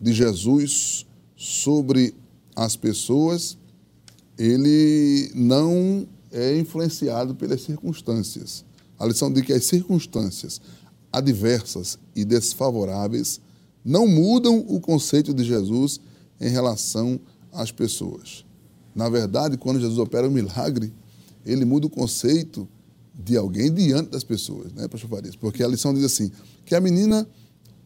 de 0.00 0.12
Jesus 0.12 1.06
sobre 1.36 2.14
as 2.54 2.76
pessoas, 2.76 3.56
ele 4.38 5.30
não 5.34 6.06
é 6.30 6.56
influenciado 6.58 7.34
pelas 7.34 7.62
circunstâncias. 7.62 8.64
A 8.98 9.06
lição 9.06 9.32
de 9.32 9.42
que 9.42 9.52
as 9.52 9.64
circunstâncias 9.64 10.60
adversas 11.12 11.98
e 12.16 12.24
desfavoráveis 12.24 13.40
não 13.84 14.06
mudam 14.06 14.64
o 14.68 14.80
conceito 14.80 15.34
de 15.34 15.44
Jesus 15.44 16.00
em 16.40 16.48
relação 16.48 17.20
às 17.52 17.70
pessoas. 17.70 18.44
Na 18.94 19.08
verdade, 19.08 19.56
quando 19.56 19.80
Jesus 19.80 19.98
opera 19.98 20.28
um 20.28 20.30
milagre, 20.30 20.92
ele 21.44 21.64
muda 21.64 21.86
o 21.86 21.90
conceito 21.90 22.68
de 23.14 23.36
alguém 23.36 23.72
diante 23.72 24.10
das 24.10 24.24
pessoas, 24.24 24.72
né, 24.72 24.88
pastor 24.88 25.10
Farias? 25.10 25.36
Porque 25.36 25.62
a 25.62 25.68
lição 25.68 25.92
diz 25.92 26.04
assim, 26.04 26.30
que 26.64 26.74
a 26.74 26.80
menina, 26.80 27.26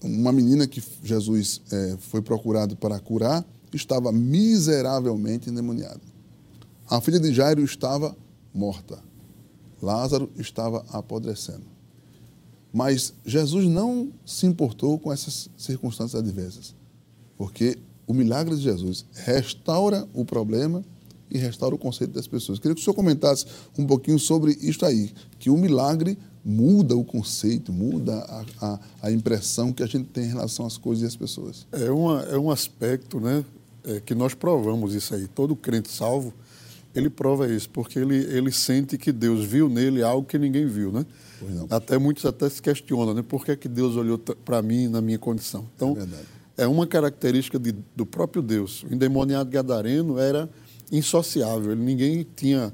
uma 0.02 0.32
menina 0.32 0.66
que 0.66 0.82
Jesus 1.02 1.60
é, 1.70 1.96
foi 1.98 2.22
procurado 2.22 2.76
para 2.76 2.98
curar, 3.00 3.44
estava 3.72 4.12
miseravelmente 4.12 5.50
endemoniada. 5.50 6.00
A 6.88 7.00
filha 7.00 7.18
de 7.18 7.32
Jairo 7.32 7.62
estava 7.62 8.16
morta. 8.54 8.98
Lázaro 9.82 10.30
estava 10.36 10.84
apodrecendo. 10.90 11.64
Mas 12.72 13.12
Jesus 13.24 13.66
não 13.66 14.12
se 14.24 14.46
importou 14.46 14.98
com 14.98 15.12
essas 15.12 15.48
circunstâncias 15.56 16.20
adversas, 16.20 16.74
porque 17.36 17.78
o 18.06 18.14
milagre 18.14 18.54
de 18.54 18.62
Jesus 18.62 19.04
restaura 19.12 20.08
o 20.14 20.24
problema 20.24 20.84
e 21.30 21.38
restaura 21.38 21.74
o 21.74 21.78
conceito 21.78 22.12
das 22.12 22.26
pessoas. 22.26 22.58
Queria 22.58 22.74
que 22.74 22.80
o 22.80 22.84
senhor 22.84 22.94
comentasse 22.94 23.46
um 23.78 23.86
pouquinho 23.86 24.18
sobre 24.18 24.52
isso 24.60 24.84
aí, 24.84 25.12
que 25.38 25.50
o 25.50 25.56
milagre 25.56 26.18
muda 26.44 26.96
o 26.96 27.04
conceito, 27.04 27.72
muda 27.72 28.14
a, 28.14 28.44
a, 28.60 28.80
a 29.02 29.10
impressão 29.10 29.72
que 29.72 29.82
a 29.82 29.86
gente 29.86 30.08
tem 30.10 30.24
em 30.24 30.28
relação 30.28 30.64
às 30.64 30.78
coisas 30.78 31.02
e 31.02 31.06
às 31.06 31.16
pessoas. 31.16 31.66
É, 31.72 31.90
uma, 31.90 32.22
é 32.22 32.38
um 32.38 32.50
aspecto 32.50 33.18
né, 33.18 33.44
é, 33.84 34.00
que 34.00 34.14
nós 34.14 34.32
provamos 34.32 34.94
isso 34.94 35.14
aí. 35.14 35.26
Todo 35.26 35.56
crente 35.56 35.90
salvo, 35.90 36.32
ele 36.94 37.10
prova 37.10 37.52
isso, 37.52 37.68
porque 37.70 37.98
ele, 37.98 38.16
ele 38.16 38.52
sente 38.52 38.96
que 38.96 39.10
Deus 39.10 39.44
viu 39.44 39.68
nele 39.68 40.02
algo 40.02 40.26
que 40.26 40.38
ninguém 40.38 40.66
viu, 40.66 40.92
né? 40.92 41.04
Até 41.68 41.98
muitos 41.98 42.24
até 42.24 42.48
se 42.48 42.62
questionam, 42.62 43.12
né? 43.12 43.22
Por 43.22 43.44
que, 43.44 43.54
que 43.56 43.68
Deus 43.68 43.96
olhou 43.96 44.16
para 44.18 44.62
mim 44.62 44.88
na 44.88 45.00
minha 45.00 45.18
condição? 45.18 45.66
Então, 45.74 45.96
é, 46.56 46.64
é 46.64 46.66
uma 46.66 46.86
característica 46.86 47.58
de, 47.58 47.74
do 47.94 48.06
próprio 48.06 48.40
Deus. 48.40 48.82
O 48.84 48.94
endemoniado 48.94 49.50
gadareno 49.50 50.18
era 50.18 50.48
insociável, 50.90 51.74
ninguém 51.74 52.26
tinha 52.36 52.72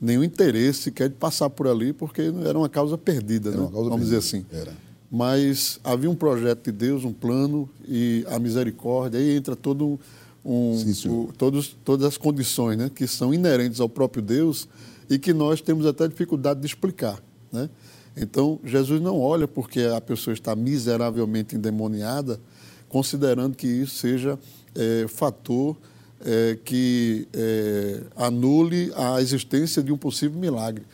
nenhum 0.00 0.22
interesse 0.22 0.82
sequer 0.82 1.08
de 1.08 1.14
passar 1.14 1.48
por 1.50 1.66
ali, 1.66 1.92
porque 1.92 2.22
era 2.44 2.58
uma 2.58 2.68
causa 2.68 2.98
perdida, 2.98 3.50
né? 3.50 3.56
Causa 3.56 3.72
vamos 3.72 3.88
perdida. 3.88 4.04
dizer 4.04 4.16
assim. 4.18 4.46
Era. 4.52 4.72
Mas 5.10 5.78
havia 5.84 6.10
um 6.10 6.14
projeto 6.14 6.64
de 6.64 6.72
Deus, 6.72 7.04
um 7.04 7.12
plano 7.12 7.68
e 7.86 8.24
a 8.28 8.38
misericórdia, 8.38 9.20
aí 9.20 9.36
entra 9.36 9.54
todo 9.54 9.98
um, 10.44 10.76
Sim, 10.76 11.08
o, 11.08 11.32
todos, 11.38 11.76
todas 11.84 12.06
as 12.06 12.16
condições 12.18 12.76
né, 12.76 12.90
que 12.92 13.06
são 13.06 13.32
inerentes 13.32 13.80
ao 13.80 13.88
próprio 13.88 14.22
Deus 14.22 14.68
e 15.08 15.18
que 15.18 15.32
nós 15.32 15.60
temos 15.60 15.86
até 15.86 16.06
dificuldade 16.06 16.60
de 16.60 16.66
explicar. 16.66 17.22
Né? 17.50 17.70
Então, 18.16 18.60
Jesus 18.64 19.00
não 19.00 19.20
olha 19.20 19.48
porque 19.48 19.80
a 19.80 20.00
pessoa 20.00 20.34
está 20.34 20.54
miseravelmente 20.54 21.56
endemoniada, 21.56 22.40
considerando 22.88 23.56
que 23.56 23.66
isso 23.66 23.96
seja 23.96 24.38
é, 24.74 25.06
fator 25.08 25.76
é, 26.24 26.58
que 26.64 27.28
é, 27.32 28.02
anule 28.16 28.92
a 28.96 29.20
existência 29.20 29.82
de 29.82 29.92
um 29.92 29.98
possível 29.98 30.38
milagre. 30.38 30.84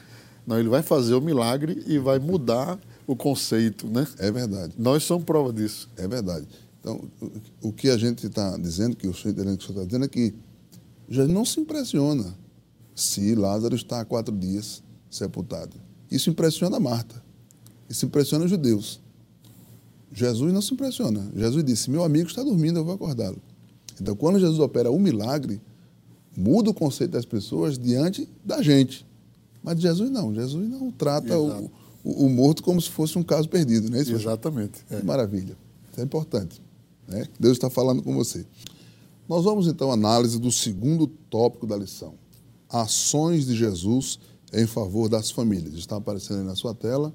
Não, 0.47 0.59
ele 0.59 0.69
vai 0.69 0.83
fazer 0.83 1.15
o 1.15 1.21
milagre 1.21 1.83
e 1.87 1.99
vai 1.99 2.19
mudar 2.19 2.79
o 3.07 3.15
conceito, 3.15 3.87
né? 3.87 4.07
É 4.19 4.31
verdade. 4.31 4.75
Nós 4.77 5.05
somos 5.05 5.25
prova 5.25 5.53
disso. 5.53 5.89
É 5.97 6.09
verdade. 6.09 6.47
Então, 6.81 7.03
o 7.63 7.73
que 7.73 7.91
a 7.91 7.97
gente 7.97 8.27
está 8.27 8.57
dizendo, 8.57 8.97
que 8.97 9.07
o 9.07 9.15
senhor 9.15 9.35
que 9.35 9.41
o 9.41 9.45
senhor 9.45 9.59
está 9.59 9.85
dizendo, 9.85 10.05
é 10.05 10.09
que 10.09 10.35
já 11.09 11.27
não 11.27 11.45
se 11.45 11.61
impressiona 11.61 12.35
se 12.95 13.35
Lázaro 13.35 13.75
está 13.75 14.01
há 14.01 14.05
quatro 14.05 14.35
dias 14.37 14.83
sepultado. 15.11 15.77
Isso 16.11 16.31
impressiona 16.31 16.81
Marta. 16.81 17.23
Isso 17.89 18.07
impressiona 18.07 18.45
os 18.45 18.51
judeus. 18.51 19.01
Jesus 20.13 20.53
não 20.53 20.63
se 20.63 20.75
impressiona. 20.75 21.31
Jesus 21.35 21.65
disse: 21.65 21.91
Meu 21.91 22.03
amigo 22.03 22.29
está 22.29 22.43
dormindo, 22.43 22.79
eu 22.79 22.85
vou 22.85 22.95
acordá-lo. 22.95 23.41
Então, 24.01 24.17
quando 24.17 24.39
Jesus 24.39 24.59
opera 24.59 24.91
um 24.91 24.99
milagre, 24.99 25.61
muda 26.37 26.71
o 26.71 26.75
conceito 26.75 27.13
das 27.13 27.25
pessoas 27.25 27.79
diante 27.79 28.29
da 28.45 28.63
gente. 28.63 29.07
Mas 29.63 29.81
Jesus 29.81 30.11
não. 30.11 30.35
Jesus 30.35 30.69
não 30.69 30.91
trata 30.91 31.39
o, 31.39 31.71
o, 32.03 32.27
o, 32.27 32.31
morto 32.31 32.63
como 32.63 32.81
se 32.81 32.89
fosse 32.89 33.19
um 33.19 33.23
caso 33.23 33.49
perdido, 33.49 33.91
não 33.91 33.99
é 33.99 34.03
isso? 34.03 34.15
Exatamente. 34.15 34.85
É. 34.91 35.03
Maravilha. 35.03 35.57
Isso 35.91 36.01
é 36.01 36.05
importante. 36.05 36.63
Né? 37.07 37.27
Deus 37.39 37.55
está 37.55 37.69
falando 37.69 38.03
com 38.03 38.15
você. 38.15 38.47
Nós 39.29 39.45
vamos 39.45 39.67
então 39.67 39.91
à 39.91 39.95
análise 39.95 40.39
do 40.39 40.51
segundo 40.51 41.07
tópico 41.07 41.67
da 41.67 41.77
lição: 41.77 42.15
ações 42.69 43.47
de 43.47 43.55
Jesus 43.55 44.19
em 44.53 44.67
favor 44.67 45.09
das 45.09 45.31
famílias. 45.31 45.75
Está 45.75 45.97
aparecendo 45.97 46.41
aí 46.41 46.47
na 46.47 46.57
sua 46.57 46.75
tela 46.75 47.15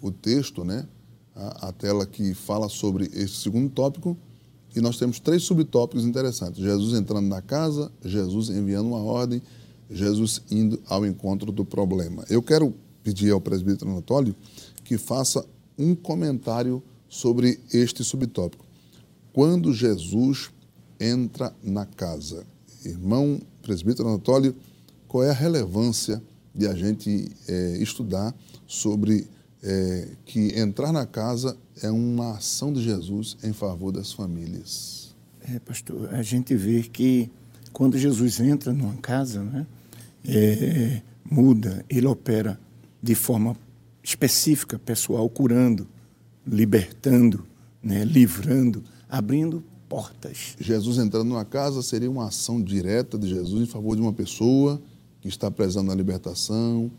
o 0.00 0.10
texto, 0.10 0.64
né? 0.64 0.86
A, 1.34 1.68
a 1.68 1.72
tela 1.72 2.06
que 2.06 2.34
fala 2.34 2.68
sobre 2.68 3.06
esse 3.12 3.34
segundo 3.34 3.68
tópico. 3.70 4.16
E 4.74 4.80
nós 4.80 4.98
temos 4.98 5.20
três 5.20 5.42
subtópicos 5.42 6.04
interessantes: 6.04 6.62
Jesus 6.62 6.98
entrando 6.98 7.26
na 7.26 7.42
casa, 7.42 7.90
Jesus 8.04 8.48
enviando 8.48 8.86
uma 8.86 9.02
ordem, 9.02 9.42
Jesus 9.90 10.42
indo 10.50 10.80
ao 10.86 11.06
encontro 11.06 11.52
do 11.52 11.64
problema. 11.64 12.24
Eu 12.30 12.42
quero 12.42 12.74
pedir 13.02 13.30
ao 13.30 13.40
presbítero 13.40 13.90
Anatólio 13.90 14.34
que 14.84 14.96
faça 14.96 15.44
um 15.78 15.94
comentário 15.94 16.82
sobre 17.08 17.60
este 17.72 18.02
subtópico 18.02 18.64
quando 19.32 19.72
Jesus 19.72 20.50
entra 21.00 21.54
na 21.62 21.86
casa. 21.86 22.44
Irmão 22.84 23.40
presbítero 23.62 24.08
Anatólio, 24.08 24.54
qual 25.08 25.24
é 25.24 25.30
a 25.30 25.34
relevância 25.34 26.22
de 26.54 26.66
a 26.66 26.74
gente 26.74 27.30
é, 27.48 27.78
estudar 27.78 28.34
sobre 28.66 29.26
é, 29.62 30.08
que 30.24 30.58
entrar 30.58 30.92
na 30.92 31.06
casa 31.06 31.56
é 31.82 31.90
uma 31.90 32.36
ação 32.36 32.72
de 32.72 32.82
Jesus 32.82 33.36
em 33.44 33.52
favor 33.52 33.92
das 33.92 34.12
famílias? 34.12 35.14
É, 35.40 35.58
pastor, 35.58 36.12
a 36.14 36.22
gente 36.22 36.54
vê 36.54 36.82
que 36.82 37.30
quando 37.72 37.96
Jesus 37.96 38.40
entra 38.40 38.72
numa 38.72 38.96
casa, 38.96 39.42
né, 39.42 39.66
é, 40.24 41.02
muda, 41.24 41.84
ele 41.88 42.06
opera 42.06 42.58
de 43.02 43.14
forma 43.14 43.56
específica, 44.02 44.78
pessoal, 44.78 45.28
curando, 45.28 45.86
libertando, 46.46 47.44
né, 47.82 48.04
livrando, 48.04 48.82
abrindo 49.08 49.62
portas. 49.88 50.56
Jesus 50.58 50.98
entrando 50.98 51.28
numa 51.28 51.44
casa 51.44 51.82
seria 51.82 52.10
uma 52.10 52.28
ação 52.28 52.62
direta 52.62 53.18
de 53.18 53.28
Jesus 53.28 53.62
em 53.62 53.66
favor 53.66 53.94
de 53.94 54.02
uma 54.02 54.12
pessoa 54.12 54.80
que 55.20 55.28
está 55.28 55.50
prezando 55.50 55.88
na 55.88 55.94
libertação, 55.94 56.90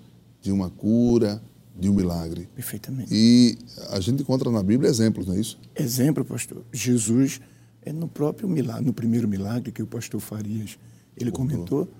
de 0.41 0.51
uma 0.51 0.69
cura, 0.69 1.41
de 1.75 1.89
um 1.89 1.93
milagre. 1.93 2.47
Perfeitamente. 2.55 3.09
E 3.11 3.57
a 3.89 3.99
gente 3.99 4.21
encontra 4.21 4.51
na 4.51 4.61
Bíblia 4.61 4.89
exemplos, 4.89 5.25
não 5.25 5.35
é 5.35 5.39
isso? 5.39 5.59
Exemplo, 5.75 6.23
pastor. 6.23 6.63
Jesus 6.71 7.41
é 7.81 7.91
no 7.91 8.07
próprio 8.07 8.47
milagre, 8.47 8.85
no 8.85 8.93
primeiro 8.93 9.27
milagre 9.27 9.71
que 9.71 9.81
o 9.81 9.87
pastor 9.87 10.21
Farias 10.21 10.77
ele 11.17 11.31
comentou, 11.31 11.91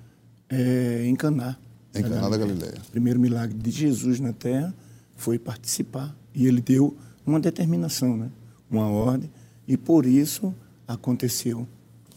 é, 0.50 1.06
em 1.06 1.16
Caná. 1.16 1.58
Em 1.94 2.02
Caná 2.02 2.30
da 2.30 2.38
Galileia. 2.38 2.78
O 2.88 2.92
primeiro 2.92 3.20
milagre 3.20 3.58
de 3.58 3.72
Jesus 3.72 4.20
na 4.20 4.34
terra 4.34 4.74
foi 5.16 5.38
participar 5.38 6.16
e 6.34 6.48
ele 6.48 6.62
deu 6.62 6.96
uma 7.26 7.40
determinação, 7.40 8.18
né? 8.18 8.32
Uma 8.70 8.88
ordem 8.90 9.30
e 9.68 9.78
por 9.78 10.06
isso 10.06 10.54
aconteceu 10.88 11.68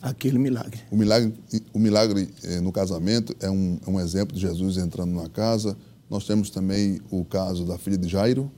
aquele 0.01 0.39
milagre. 0.39 0.81
O 0.91 0.97
milagre, 0.97 1.35
o 1.73 1.79
milagre 1.79 2.29
eh, 2.45 2.61
no 2.61 2.73
casamento 2.73 3.35
é 3.41 3.51
um, 3.51 3.79
é 3.87 3.91
um 3.91 4.01
exemplo 4.01 4.35
de 4.35 4.41
Jesus 4.41 4.77
entrando 4.77 5.11
numa 5.11 5.29
casa. 5.29 5.77
Nós 6.09 6.27
temos 6.27 6.51
também 6.51 7.01
o 7.11 7.25
caso 7.25 7.65
da 7.65 7.79
filha 7.79 7.99
de 7.99 8.09
Jairo, 8.09 8.51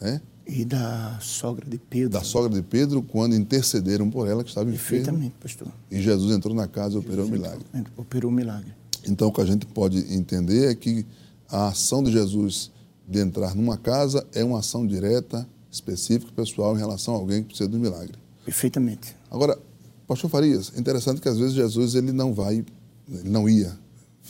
né? 0.00 0.20
E 0.46 0.64
da 0.64 1.18
sogra 1.20 1.68
de 1.68 1.76
Pedro. 1.78 2.08
Da 2.08 2.24
sogra 2.24 2.50
de 2.50 2.62
Pedro, 2.62 3.02
quando 3.02 3.34
intercederam 3.34 4.08
por 4.08 4.26
ela, 4.26 4.42
que 4.42 4.48
estava 4.48 4.70
enferma. 4.70 5.04
Perfeitamente, 5.04 5.34
pastor. 5.38 5.68
E 5.90 6.00
Jesus 6.00 6.34
entrou 6.34 6.54
na 6.54 6.66
casa 6.66 6.94
e 6.94 6.98
operou 6.98 7.26
o 7.26 7.28
milagre. 7.28 7.64
Operou 7.96 8.30
o 8.30 8.34
milagre. 8.34 8.72
Então, 9.06 9.28
o 9.28 9.32
que 9.32 9.42
a 9.42 9.44
gente 9.44 9.66
pode 9.66 9.98
entender 10.14 10.70
é 10.70 10.74
que 10.74 11.04
a 11.50 11.68
ação 11.68 12.02
de 12.02 12.10
Jesus 12.10 12.70
de 13.06 13.18
entrar 13.20 13.54
numa 13.54 13.76
casa 13.76 14.26
é 14.34 14.42
uma 14.42 14.58
ação 14.58 14.86
direta 14.86 15.46
específico 15.70 16.32
pessoal 16.32 16.74
em 16.74 16.78
relação 16.78 17.14
a 17.14 17.18
alguém 17.18 17.42
que 17.42 17.48
precisa 17.48 17.68
de 17.68 17.76
um 17.76 17.80
milagre. 17.80 18.14
Perfeitamente. 18.44 19.14
Agora, 19.30 19.58
pastor 20.06 20.30
Farias, 20.30 20.72
é 20.74 20.80
interessante 20.80 21.20
que 21.20 21.28
às 21.28 21.38
vezes 21.38 21.54
Jesus 21.54 21.94
ele 21.94 22.12
não 22.12 22.32
vai, 22.32 22.64
ele 23.08 23.28
não 23.28 23.48
ia 23.48 23.78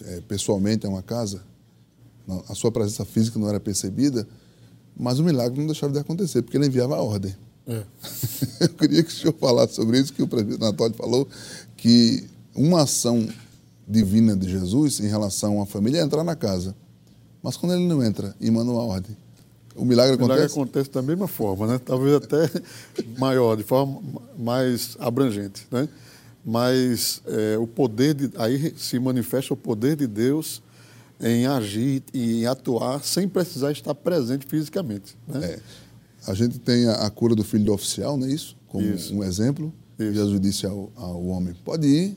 é, 0.04 0.20
pessoalmente 0.22 0.86
a 0.86 0.88
uma 0.88 1.02
casa, 1.02 1.42
a 2.48 2.54
sua 2.54 2.70
presença 2.70 3.04
física 3.04 3.38
não 3.38 3.48
era 3.48 3.58
percebida, 3.58 4.26
mas 4.96 5.18
o 5.18 5.24
milagre 5.24 5.58
não 5.58 5.66
deixava 5.66 5.92
de 5.92 5.98
acontecer, 5.98 6.42
porque 6.42 6.56
ele 6.56 6.66
enviava 6.66 6.96
a 6.96 7.02
ordem. 7.02 7.34
É. 7.66 7.82
Eu 8.60 8.68
queria 8.70 9.02
que 9.02 9.10
o 9.10 9.14
senhor 9.14 9.34
falasse 9.34 9.74
sobre 9.74 9.98
isso, 10.00 10.12
que 10.12 10.22
o 10.22 10.26
presbítero 10.26 10.64
Anatólio 10.64 10.96
falou, 10.96 11.28
que 11.76 12.28
uma 12.54 12.82
ação 12.82 13.28
divina 13.86 14.36
de 14.36 14.50
Jesus 14.50 15.00
em 15.00 15.06
relação 15.06 15.62
à 15.62 15.66
família 15.66 16.00
é 16.00 16.02
entrar 16.02 16.24
na 16.24 16.34
casa. 16.34 16.74
Mas 17.42 17.56
quando 17.56 17.74
ele 17.74 17.86
não 17.86 18.02
entra 18.02 18.34
e 18.40 18.50
manda 18.50 18.70
uma 18.70 18.82
ordem, 18.82 19.16
o 19.76 19.84
milagre 19.84 20.14
acontece? 20.14 20.30
O 20.30 20.34
milagre 20.34 20.52
acontece 20.52 20.90
da 20.90 21.02
mesma 21.02 21.28
forma, 21.28 21.66
né? 21.66 21.80
talvez 21.82 22.16
até 22.16 22.50
maior, 23.16 23.56
de 23.56 23.62
forma 23.62 24.02
mais 24.36 24.96
abrangente. 24.98 25.66
Né? 25.70 25.88
Mas 26.44 27.22
é, 27.26 27.56
o 27.56 27.66
poder 27.66 28.14
de. 28.14 28.30
Aí 28.36 28.74
se 28.76 28.98
manifesta 28.98 29.54
o 29.54 29.56
poder 29.56 29.94
de 29.94 30.06
Deus 30.06 30.60
em 31.20 31.46
agir 31.46 32.02
e 32.12 32.42
em 32.42 32.46
atuar 32.46 33.02
sem 33.02 33.28
precisar 33.28 33.72
estar 33.72 33.94
presente 33.94 34.46
fisicamente. 34.46 35.16
Né? 35.26 35.44
É. 35.44 35.60
A 36.26 36.34
gente 36.34 36.58
tem 36.58 36.86
a, 36.86 37.06
a, 37.06 37.10
cura 37.10 37.34
do 37.34 37.42
filho 37.42 37.64
do 37.64 37.72
oficial, 37.72 38.16
não 38.16 38.26
é 38.26 38.30
isso? 38.30 38.56
Como 38.68 38.84
isso. 38.84 39.14
um 39.14 39.24
exemplo. 39.24 39.72
Isso. 39.98 40.12
Jesus 40.12 40.40
disse 40.40 40.66
ao, 40.66 40.92
ao 40.96 41.24
homem: 41.26 41.54
pode 41.64 41.86
ir, 41.86 42.16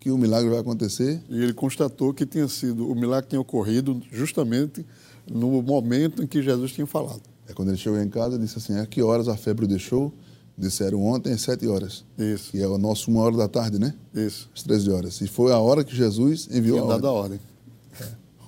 que 0.00 0.10
o 0.10 0.18
milagre 0.18 0.48
vai 0.48 0.60
acontecer. 0.60 1.20
E 1.28 1.42
ele 1.42 1.52
constatou 1.52 2.14
que 2.14 2.24
tinha 2.24 2.48
sido 2.48 2.90
o 2.90 2.94
milagre 2.94 3.30
tinha 3.30 3.40
ocorrido 3.40 4.00
justamente 4.10 4.86
no 5.30 5.60
momento 5.62 6.22
em 6.22 6.26
que 6.26 6.42
Jesus 6.42 6.72
tinha 6.72 6.86
falado. 6.86 7.22
É 7.48 7.52
quando 7.52 7.68
ele 7.68 7.78
chegou 7.78 8.00
em 8.00 8.08
casa, 8.08 8.38
disse 8.38 8.58
assim: 8.58 8.78
a 8.78 8.86
que 8.86 9.02
horas 9.02 9.28
a 9.28 9.36
febre 9.36 9.64
o 9.64 9.68
deixou? 9.68 10.12
Disseram 10.56 11.04
ontem 11.04 11.32
às 11.32 11.40
sete 11.42 11.68
horas. 11.68 12.04
Isso. 12.18 12.50
Que 12.50 12.60
é 12.60 12.66
o 12.66 12.76
nosso 12.78 13.10
uma 13.10 13.20
hora 13.20 13.36
da 13.36 13.46
tarde, 13.46 13.78
né? 13.78 13.94
Isso. 14.12 14.50
Às 14.52 14.64
13 14.64 14.90
horas. 14.90 15.20
E 15.20 15.28
foi 15.28 15.52
a 15.52 15.58
hora 15.58 15.84
que 15.84 15.94
Jesus 15.94 16.48
enviou 16.50 16.80
tinha 16.80 16.92
a 16.92 16.96
dado 16.96 17.04
ordem. 17.04 17.10
a 17.10 17.12
ordem. 17.12 17.40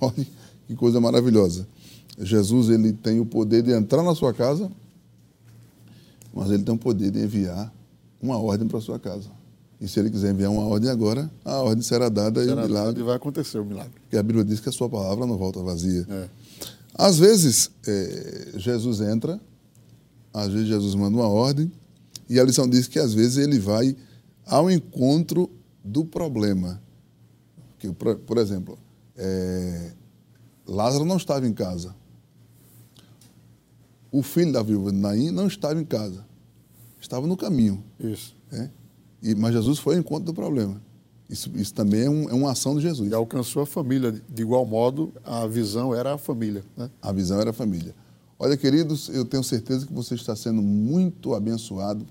Olha 0.01 0.27
que 0.67 0.75
coisa 0.75 0.99
maravilhosa. 0.99 1.67
Jesus 2.19 2.69
ele 2.69 2.93
tem 2.93 3.19
o 3.19 3.25
poder 3.25 3.61
de 3.61 3.71
entrar 3.71 4.03
na 4.03 4.15
sua 4.15 4.33
casa, 4.33 4.69
mas 6.33 6.49
ele 6.51 6.63
tem 6.63 6.73
o 6.73 6.77
poder 6.77 7.11
de 7.11 7.19
enviar 7.19 7.73
uma 8.21 8.37
ordem 8.37 8.67
para 8.67 8.77
a 8.77 8.81
sua 8.81 8.99
casa. 8.99 9.29
E 9.79 9.87
se 9.87 9.99
ele 9.99 10.11
quiser 10.11 10.31
enviar 10.31 10.51
uma 10.51 10.63
ordem 10.63 10.89
agora, 10.89 11.29
a 11.43 11.57
ordem 11.57 11.81
será 11.81 12.07
dada 12.07 12.43
será 12.43 12.61
e 12.61 12.65
o 12.65 12.67
milagre. 12.67 13.03
vai 13.03 13.15
acontecer 13.15 13.57
o 13.57 13.65
milagre. 13.65 13.93
Porque 14.03 14.15
a 14.15 14.21
Bíblia 14.21 14.45
diz 14.45 14.59
que 14.59 14.69
a 14.69 14.71
sua 14.71 14.87
palavra 14.87 15.25
não 15.25 15.37
volta 15.37 15.59
vazia. 15.63 16.05
É. 16.07 16.29
Às 16.93 17.17
vezes, 17.17 17.71
é, 17.87 18.51
Jesus 18.57 19.01
entra, 19.01 19.39
às 20.33 20.49
vezes 20.49 20.67
Jesus 20.67 20.93
manda 20.93 21.17
uma 21.17 21.27
ordem, 21.27 21.71
e 22.29 22.39
a 22.39 22.43
lição 22.43 22.69
diz 22.69 22.87
que 22.87 22.99
às 22.99 23.13
vezes 23.13 23.37
ele 23.37 23.59
vai 23.59 23.95
ao 24.45 24.69
encontro 24.69 25.49
do 25.83 26.05
problema. 26.05 26.79
Que, 27.79 27.91
por 27.91 28.37
exemplo, 28.37 28.77
é, 29.23 29.91
Lázaro 30.67 31.05
não 31.05 31.17
estava 31.17 31.47
em 31.47 31.53
casa. 31.53 31.95
O 34.11 34.23
filho 34.23 34.51
da 34.51 34.63
viúva 34.63 34.91
de 34.91 34.97
Naim 34.97 35.29
não 35.29 35.45
estava 35.45 35.79
em 35.79 35.85
casa. 35.85 36.25
Estava 36.99 37.27
no 37.27 37.37
caminho. 37.37 37.83
Isso. 37.99 38.35
É? 38.51 38.69
E, 39.21 39.35
mas 39.35 39.53
Jesus 39.53 39.77
foi 39.77 39.93
ao 39.93 40.01
encontro 40.01 40.25
do 40.25 40.33
problema. 40.33 40.81
Isso, 41.29 41.51
isso 41.55 41.73
também 41.73 42.01
é, 42.01 42.09
um, 42.09 42.29
é, 42.29 42.33
uma 42.33 42.51
ação 42.51 42.75
de 42.75 42.81
Jesus. 42.81 43.11
E 43.11 43.13
alcançou 43.13 43.61
a 43.61 43.65
família. 43.65 44.11
De 44.11 44.41
igual 44.41 44.65
modo, 44.65 45.13
a 45.23 45.45
visão 45.45 45.93
era 45.93 46.15
a 46.15 46.17
família. 46.17 46.63
Né? 46.75 46.89
A 47.01 47.11
visão 47.11 47.39
era 47.39 47.51
a 47.51 47.53
família. 47.53 47.95
Olha, 48.39 48.57
queridos, 48.57 49.07
eu 49.09 49.23
tenho 49.23 49.43
certeza 49.43 49.85
que 49.85 49.93
você 49.93 50.15
está 50.15 50.35
sendo 50.35 50.63
muito 50.63 51.35
abençoado 51.35 52.07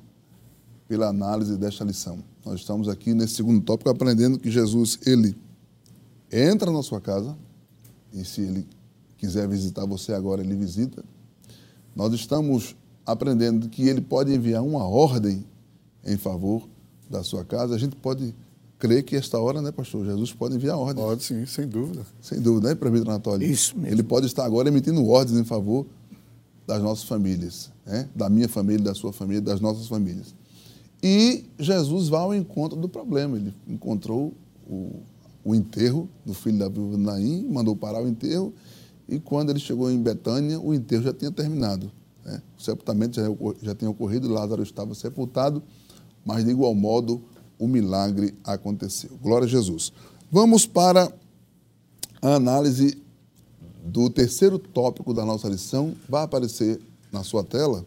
pela 0.86 1.08
análise 1.08 1.56
desta 1.56 1.84
lição. 1.84 2.20
Nós 2.46 2.60
estamos 2.60 2.88
aqui 2.88 3.12
nesse 3.14 3.34
segundo 3.34 3.60
tópico 3.62 3.90
aprendendo 3.90 4.38
que 4.38 4.50
Jesus, 4.50 4.98
ele 5.04 5.36
entra 6.30 6.70
na 6.70 6.82
sua 6.82 7.00
casa, 7.00 7.36
e 8.12 8.24
se 8.24 8.40
ele 8.40 8.66
quiser 9.16 9.46
visitar 9.48 9.84
você 9.86 10.12
agora, 10.12 10.42
ele 10.42 10.54
visita. 10.54 11.04
Nós 11.94 12.12
estamos 12.12 12.76
aprendendo 13.04 13.68
que 13.68 13.88
ele 13.88 14.00
pode 14.00 14.32
enviar 14.32 14.62
uma 14.62 14.86
ordem 14.86 15.44
em 16.04 16.16
favor 16.16 16.68
da 17.08 17.22
sua 17.22 17.44
casa, 17.44 17.74
a 17.74 17.78
gente 17.78 17.96
pode 17.96 18.34
crer 18.78 19.02
que 19.02 19.14
esta 19.14 19.38
hora, 19.38 19.60
né, 19.60 19.70
pastor? 19.70 20.06
Jesus 20.06 20.32
pode 20.32 20.54
enviar 20.54 20.78
ordens. 20.78 21.04
Pode 21.04 21.22
sim, 21.22 21.44
sem 21.44 21.68
dúvida. 21.68 22.06
Sem 22.20 22.40
dúvida, 22.40 22.68
né, 22.68 22.74
presbítero 22.74 23.10
Anatólio? 23.10 23.48
Isso 23.48 23.76
mesmo. 23.76 23.94
Ele 23.94 24.02
pode 24.02 24.26
estar 24.26 24.44
agora 24.44 24.68
emitindo 24.68 25.04
ordens 25.06 25.38
em 25.38 25.44
favor 25.44 25.86
das 26.66 26.82
nossas 26.82 27.04
famílias, 27.04 27.70
né? 27.84 28.08
da 28.14 28.30
minha 28.30 28.48
família, 28.48 28.84
da 28.84 28.94
sua 28.94 29.12
família, 29.12 29.42
das 29.42 29.60
nossas 29.60 29.88
famílias. 29.88 30.34
E 31.02 31.44
Jesus 31.58 32.08
vai 32.08 32.20
ao 32.20 32.34
encontro 32.34 32.78
do 32.78 32.88
problema. 32.88 33.36
Ele 33.36 33.52
encontrou 33.68 34.32
o, 34.68 35.00
o 35.44 35.54
enterro 35.54 36.08
do 36.24 36.34
filho 36.34 36.58
da 36.58 36.68
viúva 36.68 36.96
Naim, 36.96 37.46
mandou 37.48 37.74
parar 37.74 38.02
o 38.02 38.08
enterro, 38.08 38.52
e 39.08 39.18
quando 39.18 39.50
ele 39.50 39.58
chegou 39.58 39.90
em 39.90 40.00
Betânia, 40.00 40.60
o 40.60 40.72
enterro 40.72 41.02
já 41.02 41.12
tinha 41.12 41.30
terminado. 41.32 41.90
Né? 42.24 42.40
O 42.58 42.62
sepultamento 42.62 43.16
já, 43.16 43.26
já 43.62 43.74
tinha 43.74 43.90
ocorrido, 43.90 44.28
Lázaro 44.28 44.62
estava 44.62 44.94
sepultado, 44.94 45.62
mas 46.24 46.44
de 46.44 46.50
igual 46.50 46.74
modo 46.74 47.22
o 47.58 47.66
milagre 47.66 48.34
aconteceu. 48.44 49.10
Glória 49.22 49.46
a 49.46 49.48
Jesus. 49.48 49.92
Vamos 50.30 50.66
para 50.66 51.12
a 52.22 52.34
análise 52.34 53.02
do 53.84 54.08
terceiro 54.08 54.58
tópico 54.58 55.12
da 55.12 55.24
nossa 55.24 55.48
lição. 55.48 55.94
Vai 56.08 56.22
aparecer 56.22 56.80
na 57.10 57.24
sua 57.24 57.42
tela. 57.42 57.84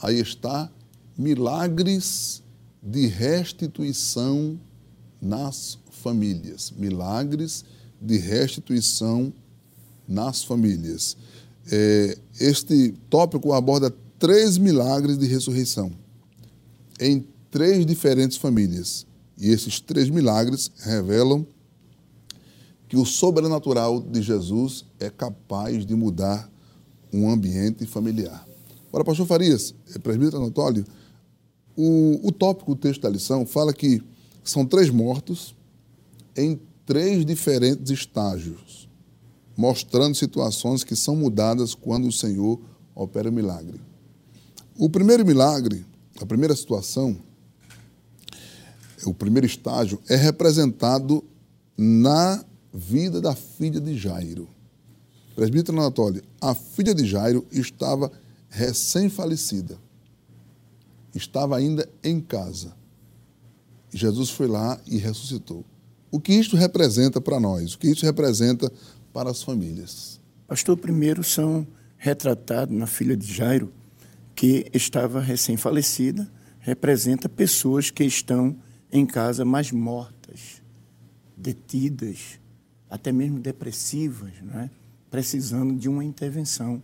Aí 0.00 0.20
está 0.20 0.70
milagres 1.16 2.42
de 2.82 3.06
restituição 3.06 4.58
nas 5.20 5.78
famílias. 6.06 6.72
Milagres 6.76 7.64
de 8.00 8.16
restituição 8.16 9.32
nas 10.06 10.44
famílias. 10.44 11.16
É, 11.68 12.16
este 12.38 12.94
tópico 13.10 13.52
aborda 13.52 13.92
três 14.20 14.56
milagres 14.56 15.18
de 15.18 15.26
ressurreição 15.26 15.90
em 17.00 17.26
três 17.50 17.84
diferentes 17.84 18.36
famílias. 18.36 19.04
E 19.36 19.48
esses 19.48 19.80
três 19.80 20.08
milagres 20.08 20.70
revelam 20.78 21.44
que 22.88 22.96
o 22.96 23.04
sobrenatural 23.04 24.00
de 24.00 24.22
Jesus 24.22 24.84
é 25.00 25.10
capaz 25.10 25.84
de 25.84 25.94
mudar 25.96 26.48
um 27.12 27.28
ambiente 27.28 27.84
familiar. 27.84 28.46
Ora, 28.92 29.04
pastor 29.04 29.26
Farias, 29.26 29.74
é, 29.92 29.98
presbítero 29.98 30.36
Anatólio, 30.36 30.84
o, 31.76 32.20
o 32.22 32.30
tópico, 32.30 32.72
o 32.72 32.76
texto 32.76 33.02
da 33.02 33.08
lição, 33.08 33.44
fala 33.44 33.72
que 33.72 34.00
são 34.44 34.64
três 34.64 34.88
mortos 34.88 35.56
em 36.36 36.60
três 36.84 37.24
diferentes 37.24 37.90
estágios, 37.90 38.88
mostrando 39.56 40.14
situações 40.14 40.84
que 40.84 40.94
são 40.94 41.16
mudadas 41.16 41.74
quando 41.74 42.06
o 42.06 42.12
Senhor 42.12 42.60
opera 42.94 43.28
o 43.28 43.32
milagre. 43.32 43.80
O 44.78 44.88
primeiro 44.88 45.24
milagre, 45.24 45.84
a 46.20 46.26
primeira 46.26 46.54
situação, 46.54 47.16
o 49.04 49.14
primeiro 49.14 49.46
estágio 49.46 50.00
é 50.08 50.16
representado 50.16 51.24
na 51.76 52.44
vida 52.72 53.20
da 53.20 53.34
filha 53.34 53.80
de 53.80 53.96
Jairo. 53.96 54.48
Presbítero 55.34 55.78
Anatólio, 55.78 56.22
a 56.40 56.54
filha 56.54 56.94
de 56.94 57.06
Jairo 57.06 57.46
estava 57.50 58.10
recém-falecida. 58.48 59.78
Estava 61.14 61.56
ainda 61.56 61.88
em 62.02 62.20
casa. 62.20 62.74
Jesus 63.92 64.30
foi 64.30 64.46
lá 64.46 64.80
e 64.86 64.96
ressuscitou. 64.98 65.64
O 66.16 66.20
que 66.20 66.32
isto 66.32 66.56
representa 66.56 67.20
para 67.20 67.38
nós? 67.38 67.74
O 67.74 67.78
que 67.78 67.88
isso 67.88 68.06
representa 68.06 68.72
para 69.12 69.28
as 69.28 69.42
famílias? 69.42 70.18
Pastor, 70.48 70.74
primeiro 70.78 71.22
são 71.22 71.66
retratados 71.98 72.74
na 72.74 72.86
filha 72.86 73.14
de 73.14 73.30
Jairo, 73.30 73.70
que 74.34 74.64
estava 74.72 75.20
recém-falecida, 75.20 76.26
representa 76.58 77.28
pessoas 77.28 77.90
que 77.90 78.02
estão 78.02 78.56
em 78.90 79.04
casa, 79.04 79.44
mas 79.44 79.70
mortas, 79.70 80.62
detidas, 81.36 82.40
até 82.88 83.12
mesmo 83.12 83.38
depressivas, 83.38 84.32
é? 84.54 84.70
precisando 85.10 85.78
de 85.78 85.86
uma 85.86 86.02
intervenção. 86.02 86.82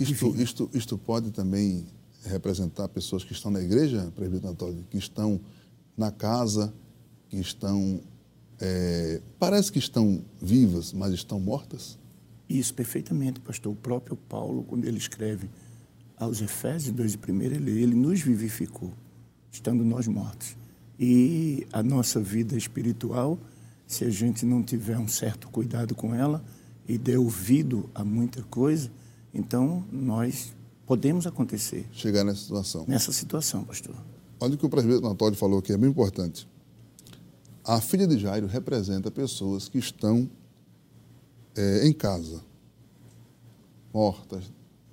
Isto, 0.00 0.34
isto, 0.40 0.70
isto 0.72 0.96
pode 0.96 1.32
também 1.32 1.84
representar 2.24 2.88
pessoas 2.88 3.22
que 3.24 3.34
estão 3.34 3.50
na 3.50 3.60
igreja, 3.60 4.10
presbítero 4.16 4.52
Antônio, 4.52 4.86
que 4.90 4.96
estão 4.96 5.38
na 5.94 6.10
casa, 6.10 6.72
que 7.28 7.36
estão. 7.36 8.00
É, 8.60 9.20
parece 9.38 9.70
que 9.70 9.78
estão 9.78 10.24
vivas, 10.40 10.92
mas 10.92 11.12
estão 11.12 11.40
mortas? 11.40 11.98
Isso, 12.48 12.74
perfeitamente, 12.74 13.40
pastor. 13.40 13.72
O 13.72 13.76
próprio 13.76 14.16
Paulo, 14.16 14.64
quando 14.64 14.84
ele 14.84 14.98
escreve 14.98 15.48
aos 16.16 16.40
Efésios 16.40 16.94
2 16.94 17.14
e 17.14 17.32
1, 17.32 17.42
ele, 17.42 17.82
ele 17.82 17.94
nos 17.94 18.20
vivificou, 18.20 18.92
estando 19.50 19.84
nós 19.84 20.06
mortos. 20.06 20.56
E 20.98 21.66
a 21.72 21.82
nossa 21.82 22.20
vida 22.20 22.56
espiritual, 22.56 23.38
se 23.86 24.04
a 24.04 24.10
gente 24.10 24.46
não 24.46 24.62
tiver 24.62 24.98
um 24.98 25.08
certo 25.08 25.48
cuidado 25.48 25.94
com 25.94 26.14
ela 26.14 26.44
e 26.86 26.96
der 26.96 27.18
ouvido 27.18 27.90
a 27.94 28.04
muita 28.04 28.42
coisa, 28.44 28.90
então 29.32 29.84
nós 29.90 30.54
podemos 30.86 31.26
acontecer. 31.26 31.86
Chegar 31.92 32.24
nessa 32.24 32.42
situação. 32.42 32.84
Nessa 32.86 33.12
situação, 33.12 33.64
pastor. 33.64 33.96
Olha 34.38 34.54
o 34.54 34.58
que 34.58 34.66
o 34.66 34.68
presbítero 34.68 35.08
Antônio 35.08 35.36
falou 35.36 35.60
que 35.60 35.72
é 35.72 35.76
bem 35.76 35.90
importante. 35.90 36.46
A 37.64 37.80
filha 37.80 38.06
de 38.06 38.18
Jairo 38.18 38.46
representa 38.46 39.10
pessoas 39.10 39.68
que 39.68 39.78
estão 39.78 40.28
é, 41.56 41.86
em 41.86 41.92
casa, 41.92 42.42
mortas, 43.92 44.44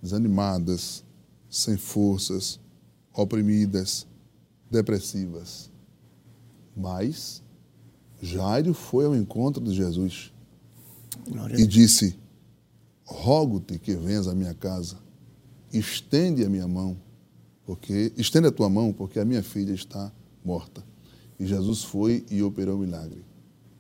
desanimadas, 0.02 1.04
sem 1.50 1.76
forças, 1.76 2.60
oprimidas, 3.14 4.08
depressivas. 4.70 5.70
Mas 6.76 7.44
Jairo 8.22 8.74
foi 8.74 9.06
ao 9.06 9.16
encontro 9.16 9.62
de 9.62 9.74
Jesus 9.74 10.32
Glória 11.28 11.60
e 11.60 11.68
disse: 11.68 12.18
Rogo-te 13.04 13.78
que 13.78 13.96
venhas 13.96 14.30
à 14.30 14.34
minha 14.34 14.54
casa, 14.54 14.98
estende 15.74 16.46
a 16.46 16.50
minha 16.50 16.68
mão, 16.70 16.96
porque 17.66 18.14
estende 18.16 18.48
a 18.48 18.52
tua 18.52 18.70
mão, 18.70 18.94
porque 18.94 19.20
a 19.20 19.26
minha 19.26 19.44
filha 19.44 19.74
está 19.74 20.10
morta. 20.46 20.91
E 21.42 21.48
Jesus 21.48 21.84
foi 21.84 22.24
e 22.30 22.44
operou 22.44 22.76
o 22.76 22.80
milagre. 22.80 23.26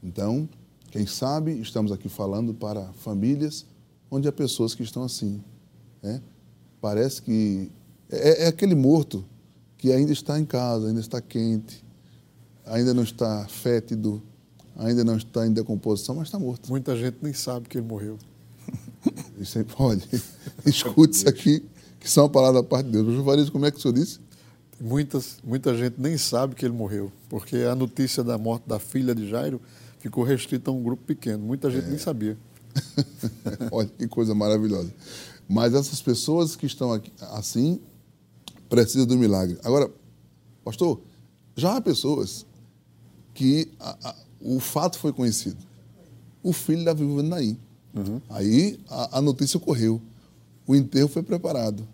Então, 0.01 0.49
Quem 0.89 1.05
sabe 1.05 1.51
estamos 1.61 1.91
aqui 1.91 2.09
falando 2.09 2.55
para 2.55 2.91
famílias 2.93 3.67
onde 4.09 4.27
há 4.27 4.31
pessoas 4.31 4.73
que 4.73 4.81
estão 4.81 5.03
assim. 5.03 5.41
Né? 6.01 6.21
Parece 6.81 7.21
que 7.21 7.71
é, 8.09 8.45
é 8.45 8.47
aquele 8.47 8.73
morto 8.73 9.23
que 9.77 9.91
ainda 9.91 10.11
está 10.11 10.39
em 10.39 10.43
casa, 10.43 10.87
ainda 10.87 10.99
está 10.99 11.21
quente, 11.21 11.85
ainda 12.65 12.95
não 12.95 13.03
está 13.03 13.47
fétido, 13.47 14.21
ainda 14.75 15.03
não 15.03 15.15
está 15.15 15.45
em 15.45 15.53
decomposição, 15.53 16.15
mas 16.15 16.29
está 16.29 16.39
morto. 16.39 16.67
Muita 16.67 16.97
gente 16.97 17.17
nem 17.21 17.31
sabe 17.31 17.69
que 17.69 17.77
ele 17.77 17.87
morreu. 17.87 18.17
Isso 19.39 19.59
aí 19.59 19.63
pode. 19.63 20.09
Escute 20.65 21.15
isso 21.15 21.29
aqui, 21.29 21.63
que 21.99 22.09
são 22.09 22.27
palavras 22.27 22.63
da 22.63 22.67
parte 22.67 22.87
de 22.87 22.93
Deus. 22.93 23.05
Professor 23.05 23.25
Farias, 23.25 23.49
como 23.51 23.65
é 23.67 23.71
que 23.71 23.77
o 23.77 23.79
senhor 23.79 23.93
disse? 23.93 24.19
Muitas, 24.81 25.37
muita 25.43 25.77
gente 25.77 25.95
nem 25.99 26.17
sabe 26.17 26.55
que 26.55 26.65
ele 26.65 26.73
morreu, 26.73 27.11
porque 27.29 27.57
a 27.57 27.75
notícia 27.75 28.23
da 28.23 28.35
morte 28.35 28.67
da 28.67 28.79
filha 28.79 29.13
de 29.13 29.29
Jairo 29.29 29.61
ficou 29.99 30.23
restrita 30.23 30.71
a 30.71 30.73
um 30.73 30.81
grupo 30.81 31.03
pequeno. 31.03 31.45
Muita 31.45 31.69
gente 31.69 31.85
é. 31.85 31.89
nem 31.89 31.99
sabia. 31.99 32.35
Olha 33.71 33.87
que 33.87 34.07
coisa 34.07 34.33
maravilhosa. 34.33 34.91
Mas 35.47 35.75
essas 35.75 36.01
pessoas 36.01 36.55
que 36.55 36.65
estão 36.65 36.91
aqui 36.91 37.11
assim 37.19 37.79
precisam 38.67 39.05
do 39.05 39.17
milagre. 39.17 39.59
Agora, 39.63 39.91
pastor, 40.63 40.99
já 41.55 41.75
há 41.75 41.81
pessoas 41.81 42.45
que 43.33 43.69
a, 43.79 43.97
a, 44.03 44.15
o 44.39 44.59
fato 44.59 44.97
foi 44.97 45.13
conhecido. 45.13 45.57
O 46.41 46.53
filho 46.53 46.83
da 46.83 46.93
viúva 46.93 47.21
de 47.21 47.29
Naim. 47.29 47.57
Uhum. 47.93 48.21
Aí 48.29 48.79
a, 48.89 49.19
a 49.19 49.21
notícia 49.21 49.57
ocorreu. 49.57 50.01
O 50.65 50.75
enterro 50.75 51.07
foi 51.07 51.21
preparado. 51.21 51.87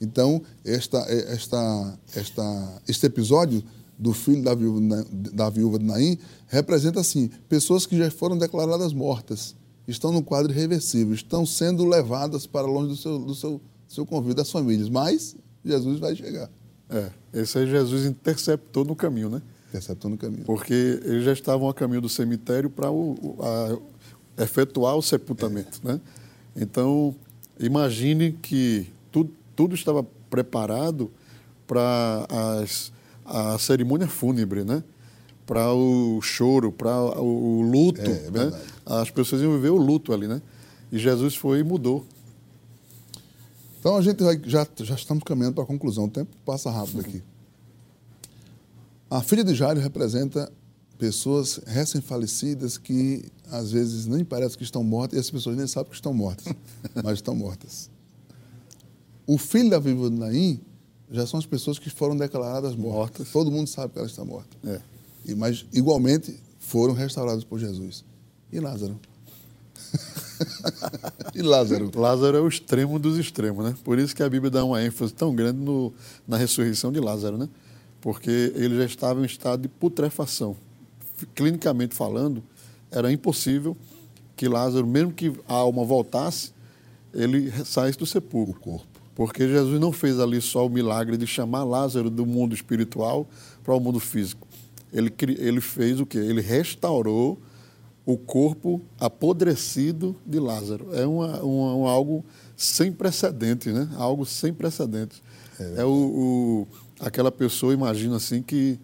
Então, 0.00 0.42
esta, 0.64 0.98
esta, 1.08 1.98
esta, 2.14 2.82
este 2.86 3.06
episódio 3.06 3.62
do 3.98 4.12
filho 4.12 4.42
da 4.42 4.54
viúva, 4.54 5.06
da 5.10 5.48
viúva 5.48 5.78
de 5.78 5.84
Naim 5.84 6.18
representa, 6.48 7.00
assim, 7.00 7.30
pessoas 7.48 7.86
que 7.86 7.96
já 7.96 8.10
foram 8.10 8.36
declaradas 8.36 8.92
mortas, 8.92 9.54
estão 9.88 10.12
no 10.12 10.22
quadro 10.22 10.52
irreversível, 10.52 11.14
estão 11.14 11.46
sendo 11.46 11.84
levadas 11.86 12.46
para 12.46 12.66
longe 12.66 12.88
do 12.88 12.96
seu, 12.96 13.18
do 13.18 13.34
seu, 13.34 13.60
seu 13.88 14.04
convívio 14.04 14.34
das 14.34 14.50
famílias, 14.50 14.88
mas 14.88 15.36
Jesus 15.64 15.98
vai 15.98 16.14
chegar. 16.14 16.50
É, 16.90 17.10
esse 17.32 17.58
aí 17.58 17.66
Jesus 17.66 18.04
interceptou 18.04 18.84
no 18.84 18.94
caminho, 18.94 19.28
né? 19.28 19.42
Interceptou 19.68 20.10
no 20.10 20.16
caminho. 20.16 20.44
Porque 20.44 21.00
eles 21.04 21.24
já 21.24 21.32
estavam 21.32 21.68
a 21.68 21.74
caminho 21.74 22.00
do 22.00 22.08
cemitério 22.08 22.70
para 22.70 22.88
efetuar 24.38 24.96
o 24.96 25.02
sepultamento, 25.02 25.80
é. 25.84 25.92
né? 25.92 26.00
Então, 26.54 27.14
imagine 27.58 28.32
que 28.32 28.86
tudo, 29.10 29.32
tudo 29.56 29.74
estava 29.74 30.04
preparado 30.30 31.10
para 31.66 32.26
a 33.24 33.58
cerimônia 33.58 34.06
fúnebre, 34.06 34.62
né? 34.62 34.84
Para 35.46 35.72
o 35.72 36.20
choro, 36.20 36.70
para 36.70 37.20
o, 37.20 37.58
o, 37.58 37.62
luto, 37.62 38.00
é, 38.00 38.26
é 38.26 38.30
né? 38.30 38.60
As 38.84 39.10
pessoas 39.10 39.42
iam 39.42 39.52
viver 39.52 39.70
o 39.70 39.76
luto 39.76 40.12
ali, 40.12 40.28
né? 40.28 40.42
E 40.92 40.98
Jesus 40.98 41.34
foi 41.34 41.60
e 41.60 41.64
mudou. 41.64 42.04
Então 43.80 43.96
a 43.96 44.02
gente 44.02 44.22
vai, 44.22 44.40
já, 44.44 44.66
já 44.78 44.94
estamos 44.94 45.24
caminhando 45.24 45.54
para 45.54 45.64
a 45.64 45.66
conclusão. 45.66 46.04
O 46.04 46.10
tempo 46.10 46.30
passa 46.44 46.70
rápido 46.70 47.00
aqui. 47.00 47.22
A 49.08 49.22
filha 49.22 49.44
de 49.44 49.54
Jairo 49.54 49.80
representa 49.80 50.52
pessoas 50.98 51.60
recém-falecidas 51.66 52.76
que 52.76 53.24
às 53.50 53.70
vezes 53.70 54.06
nem 54.06 54.24
parece 54.24 54.56
que 54.56 54.64
estão 54.64 54.82
mortas 54.82 55.16
e 55.16 55.20
as 55.20 55.30
pessoas 55.30 55.56
nem 55.56 55.66
sabem 55.66 55.90
que 55.90 55.94
estão 55.96 56.12
mortas, 56.12 56.52
mas 57.04 57.14
estão 57.14 57.34
mortas. 57.34 57.88
O 59.26 59.38
filho 59.38 59.70
da 59.70 59.78
viúva 59.78 60.08
de 60.08 60.16
Naim 60.16 60.60
já 61.10 61.26
são 61.26 61.38
as 61.38 61.46
pessoas 61.46 61.78
que 61.78 61.90
foram 61.90 62.16
declaradas 62.16 62.76
mortas. 62.76 63.18
mortas. 63.18 63.32
Todo 63.32 63.50
mundo 63.50 63.66
sabe 63.66 63.92
que 63.92 63.98
ela 63.98 64.06
está 64.06 64.24
morta. 64.24 64.56
É. 64.64 64.80
E, 65.24 65.34
mas, 65.34 65.66
igualmente, 65.72 66.38
foram 66.60 66.94
restauradas 66.94 67.44
por 67.44 67.58
Jesus. 67.58 68.04
E 68.52 68.60
Lázaro? 68.60 68.98
e 71.34 71.42
Lázaro? 71.42 71.90
Lázaro 71.94 72.36
é 72.36 72.40
o 72.40 72.48
extremo 72.48 72.98
dos 72.98 73.18
extremos, 73.18 73.64
né? 73.64 73.74
Por 73.84 73.98
isso 73.98 74.14
que 74.14 74.22
a 74.22 74.28
Bíblia 74.28 74.50
dá 74.50 74.64
uma 74.64 74.82
ênfase 74.82 75.12
tão 75.12 75.34
grande 75.34 75.58
no, 75.58 75.92
na 76.26 76.36
ressurreição 76.36 76.92
de 76.92 77.00
Lázaro, 77.00 77.36
né? 77.36 77.48
Porque 78.00 78.52
ele 78.54 78.76
já 78.76 78.84
estava 78.84 79.20
em 79.20 79.24
estado 79.24 79.62
de 79.62 79.68
putrefação. 79.68 80.56
Clinicamente 81.34 81.94
falando, 81.94 82.42
era 82.90 83.10
impossível 83.10 83.76
que 84.36 84.48
Lázaro, 84.48 84.86
mesmo 84.86 85.12
que 85.12 85.32
a 85.48 85.54
alma 85.54 85.84
voltasse, 85.84 86.52
ele 87.12 87.50
saísse 87.64 87.98
do 87.98 88.06
sepulcro. 88.06 88.56
O 88.56 88.60
corpo. 88.60 88.95
Porque 89.16 89.48
Jesus 89.48 89.80
não 89.80 89.90
fez 89.92 90.20
ali 90.20 90.42
só 90.42 90.66
o 90.66 90.70
milagre 90.70 91.16
de 91.16 91.26
chamar 91.26 91.64
Lázaro 91.64 92.10
do 92.10 92.26
mundo 92.26 92.54
espiritual 92.54 93.26
para 93.64 93.74
o 93.74 93.80
mundo 93.80 93.98
físico. 93.98 94.46
Ele, 94.92 95.12
ele 95.38 95.60
fez 95.62 95.98
o 95.98 96.06
quê? 96.06 96.18
Ele 96.18 96.42
restaurou 96.42 97.38
o 98.04 98.18
corpo 98.18 98.80
apodrecido 99.00 100.14
de 100.24 100.38
Lázaro. 100.38 100.94
É 100.94 101.06
uma, 101.06 101.40
uma, 101.42 101.74
uma 101.74 101.90
algo 101.90 102.22
sem 102.54 102.92
precedentes, 102.92 103.72
né? 103.72 103.88
Algo 103.96 104.26
sem 104.26 104.52
precedentes. 104.52 105.22
É, 105.58 105.80
é 105.80 105.84
o, 105.84 105.88
o, 105.90 106.68
aquela 107.00 107.32
pessoa, 107.32 107.72
imagina 107.72 108.16
assim, 108.16 108.42
que 108.42 108.78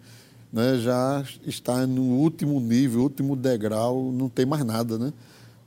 né, 0.51 0.79
já 0.79 1.23
está 1.45 1.85
no 1.85 2.01
último 2.01 2.59
nível, 2.59 3.01
último 3.01 3.35
degrau, 3.35 4.11
não 4.11 4.27
tem 4.27 4.47
mais 4.47 4.65
nada, 4.65 4.97
né? 4.97 5.13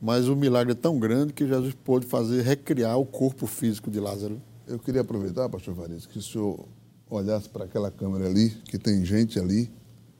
Mas 0.02 0.28
o 0.28 0.34
milagre 0.34 0.72
é 0.72 0.76
tão 0.76 0.98
grande 0.98 1.32
que 1.32 1.46
Jesus 1.46 1.72
pôde 1.84 2.04
fazer, 2.04 2.42
recriar 2.42 2.98
o 2.98 3.06
corpo 3.06 3.46
físico 3.46 3.90
de 3.90 4.00
Lázaro. 4.00 4.42
Eu 4.66 4.80
queria 4.80 5.02
aproveitar, 5.02 5.48
pastor 5.48 5.76
Farias, 5.76 6.06
que 6.06 6.18
o 6.18 6.22
senhor 6.22 6.66
olhasse 7.08 7.48
para 7.48 7.66
aquela 7.66 7.88
câmera 7.88 8.26
ali, 8.26 8.50
que 8.64 8.76
tem 8.76 9.04
gente 9.04 9.38
ali 9.38 9.70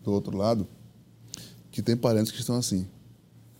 do 0.04 0.12
outro 0.12 0.36
lado, 0.36 0.68
que 1.72 1.82
tem 1.82 1.96
parentes 1.96 2.30
que 2.30 2.38
estão 2.38 2.56
assim, 2.56 2.86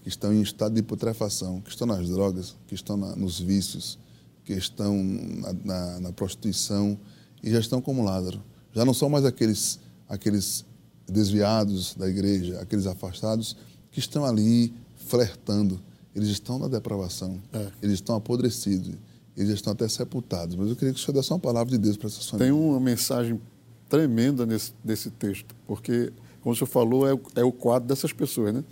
que 0.00 0.08
estão 0.08 0.32
em 0.32 0.40
estado 0.40 0.76
de 0.76 0.82
putrefação, 0.82 1.60
que 1.60 1.70
estão 1.70 1.88
nas 1.88 2.08
drogas, 2.08 2.54
que 2.68 2.74
estão 2.76 2.96
na, 2.96 3.16
nos 3.16 3.40
vícios, 3.40 3.98
que 4.44 4.52
estão 4.52 5.02
na, 5.02 5.52
na, 5.52 6.00
na, 6.00 6.12
prostituição 6.12 6.96
e 7.42 7.50
já 7.50 7.58
estão 7.58 7.82
como 7.82 8.04
Lázaro. 8.04 8.40
Já 8.72 8.84
não 8.84 8.94
são 8.94 9.08
mais 9.08 9.24
aqueles, 9.24 9.80
aqueles 10.08 10.64
desviados 11.08 11.96
da 11.96 12.08
igreja, 12.08 12.60
aqueles 12.60 12.86
afastados 12.86 13.56
que 13.90 13.98
estão 13.98 14.24
ali 14.24 14.72
flertando. 14.94 15.80
Eles 16.14 16.28
estão 16.28 16.60
na 16.60 16.68
depravação, 16.68 17.42
é. 17.52 17.72
eles 17.82 17.96
estão 17.96 18.14
apodrecidos 18.14 18.94
eles 19.36 19.50
estão 19.50 19.72
até 19.72 19.86
sepultados. 19.88 20.56
Mas 20.56 20.68
eu 20.68 20.76
queria 20.76 20.94
que 20.94 21.00
o 21.00 21.02
senhor 21.02 21.14
desse 21.14 21.32
uma 21.32 21.38
palavra 21.38 21.70
de 21.70 21.78
Deus 21.78 21.96
para 21.96 22.08
essas 22.08 22.28
famílias. 22.28 22.54
Tem 22.54 22.68
uma 22.68 22.80
mensagem 22.80 23.40
tremenda 23.88 24.46
nesse, 24.46 24.72
nesse 24.84 25.10
texto, 25.10 25.54
porque, 25.66 26.12
como 26.40 26.52
o 26.52 26.56
senhor 26.56 26.66
falou, 26.66 27.08
é, 27.08 27.18
é 27.36 27.44
o 27.44 27.52
quadro 27.52 27.88
dessas 27.88 28.12
pessoas, 28.12 28.52
né? 28.52 28.64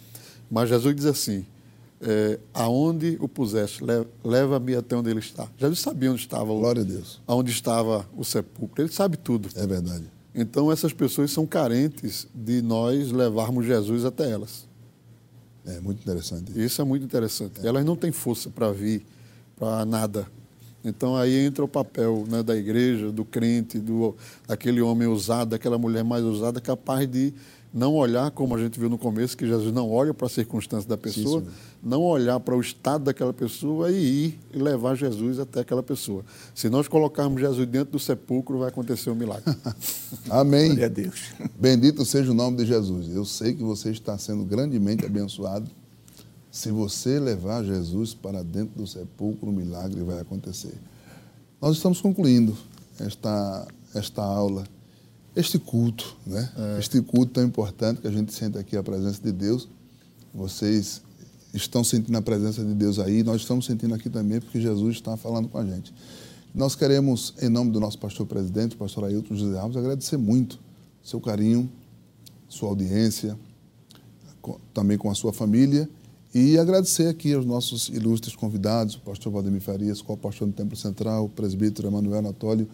Mas 0.50 0.68
Jesus 0.68 0.94
diz 0.94 1.06
assim, 1.06 1.46
é, 2.00 2.38
aonde 2.52 3.16
o 3.20 3.28
puseste, 3.28 3.82
leva-me 4.22 4.74
até 4.74 4.96
onde 4.96 5.10
ele 5.10 5.20
está. 5.20 5.48
Jesus 5.58 5.80
sabia 5.80 6.10
onde 6.10 6.20
estava 6.20 6.52
o, 6.52 6.58
Glória 6.58 6.82
a 6.82 6.84
Deus. 6.84 7.20
Onde 7.26 7.50
estava 7.50 8.06
o 8.16 8.24
sepulcro. 8.24 8.82
Ele 8.82 8.92
sabe 8.92 9.16
tudo. 9.16 9.48
É 9.54 9.66
verdade. 9.66 10.04
Então 10.34 10.70
essas 10.70 10.92
pessoas 10.92 11.30
são 11.30 11.46
carentes 11.46 12.26
de 12.34 12.60
nós 12.60 13.10
levarmos 13.10 13.64
Jesus 13.64 14.04
até 14.04 14.30
elas. 14.30 14.66
É 15.64 15.80
muito 15.80 16.00
interessante. 16.00 16.52
Isso 16.62 16.82
é 16.82 16.84
muito 16.84 17.04
interessante. 17.04 17.60
É. 17.62 17.66
Elas 17.66 17.84
não 17.84 17.96
têm 17.96 18.12
força 18.12 18.50
para 18.50 18.70
vir 18.70 19.04
para 19.56 19.84
nada. 19.84 20.26
Então 20.84 21.16
aí 21.16 21.38
entra 21.38 21.64
o 21.64 21.68
papel 21.68 22.24
né, 22.28 22.42
da 22.42 22.54
igreja, 22.54 23.10
do 23.10 23.24
crente, 23.24 23.78
do 23.78 24.14
daquele 24.46 24.82
homem 24.82 25.08
usado, 25.08 25.50
daquela 25.50 25.78
mulher 25.78 26.04
mais 26.04 26.22
usada, 26.22 26.60
capaz 26.60 27.10
de 27.10 27.32
não 27.74 27.94
olhar, 27.94 28.30
como 28.30 28.54
a 28.54 28.58
gente 28.60 28.78
viu 28.78 28.88
no 28.88 28.96
começo, 28.96 29.36
que 29.36 29.44
Jesus 29.44 29.74
não 29.74 29.90
olha 29.90 30.14
para 30.14 30.28
a 30.28 30.30
circunstância 30.30 30.88
da 30.88 30.96
pessoa, 30.96 31.40
Sim, 31.40 31.48
não 31.82 32.02
olhar 32.02 32.38
para 32.38 32.54
o 32.54 32.60
estado 32.60 33.04
daquela 33.04 33.32
pessoa 33.32 33.90
e 33.90 34.26
ir 34.26 34.40
e 34.52 34.58
levar 34.58 34.94
Jesus 34.94 35.40
até 35.40 35.60
aquela 35.60 35.82
pessoa. 35.82 36.24
Se 36.54 36.68
nós 36.68 36.86
colocarmos 36.86 37.40
Jesus 37.40 37.66
dentro 37.66 37.92
do 37.92 37.98
sepulcro, 37.98 38.60
vai 38.60 38.68
acontecer 38.68 39.10
um 39.10 39.16
milagre. 39.16 39.52
Amém. 40.30 40.66
Glória 40.66 40.86
a 40.86 40.88
Deus. 40.88 41.32
Bendito 41.58 42.04
seja 42.04 42.30
o 42.30 42.34
nome 42.34 42.58
de 42.58 42.64
Jesus. 42.64 43.08
Eu 43.08 43.24
sei 43.24 43.54
que 43.54 43.64
você 43.64 43.90
está 43.90 44.16
sendo 44.18 44.44
grandemente 44.44 45.04
abençoado 45.04 45.68
se 46.54 46.70
você 46.70 47.18
levar 47.18 47.64
Jesus 47.64 48.14
para 48.14 48.44
dentro 48.44 48.80
do 48.80 48.86
sepulcro, 48.86 49.50
o 49.50 49.52
milagre 49.52 50.00
vai 50.04 50.20
acontecer. 50.20 50.72
Nós 51.60 51.74
estamos 51.74 52.00
concluindo 52.00 52.56
esta, 53.00 53.66
esta 53.92 54.22
aula, 54.22 54.62
este 55.34 55.58
culto, 55.58 56.16
né? 56.24 56.48
É. 56.56 56.78
Este 56.78 57.02
culto 57.02 57.32
tão 57.32 57.42
importante 57.42 58.00
que 58.00 58.06
a 58.06 58.10
gente 58.12 58.32
sente 58.32 58.56
aqui 58.56 58.76
a 58.76 58.84
presença 58.84 59.20
de 59.20 59.32
Deus. 59.32 59.66
Vocês 60.32 61.02
estão 61.52 61.82
sentindo 61.82 62.16
a 62.16 62.22
presença 62.22 62.64
de 62.64 62.72
Deus 62.72 63.00
aí, 63.00 63.24
nós 63.24 63.40
estamos 63.40 63.66
sentindo 63.66 63.92
aqui 63.92 64.08
também 64.08 64.40
porque 64.40 64.60
Jesus 64.60 64.94
está 64.94 65.16
falando 65.16 65.48
com 65.48 65.58
a 65.58 65.66
gente. 65.66 65.92
Nós 66.54 66.76
queremos, 66.76 67.34
em 67.42 67.48
nome 67.48 67.72
do 67.72 67.80
nosso 67.80 67.98
pastor 67.98 68.26
presidente, 68.26 68.76
pastor 68.76 69.06
Ailton 69.06 69.34
José 69.34 69.58
Alves, 69.58 69.76
agradecer 69.76 70.18
muito 70.18 70.60
seu 71.02 71.20
carinho, 71.20 71.68
sua 72.48 72.68
audiência, 72.68 73.36
também 74.72 74.96
com 74.96 75.10
a 75.10 75.16
sua 75.16 75.32
família 75.32 75.90
e 76.34 76.58
agradecer 76.58 77.06
aqui 77.06 77.32
aos 77.32 77.46
nossos 77.46 77.88
ilustres 77.88 78.34
convidados, 78.34 78.96
o 78.96 79.00
pastor 79.00 79.32
Valdemir 79.32 79.60
Farias, 79.60 80.02
co-pastor 80.02 80.48
do 80.48 80.52
Templo 80.52 80.76
Central, 80.76 81.26
o 81.26 81.28
presbítero 81.28 81.86
Emanuel 81.86 82.18
Anatólio, 82.18 82.68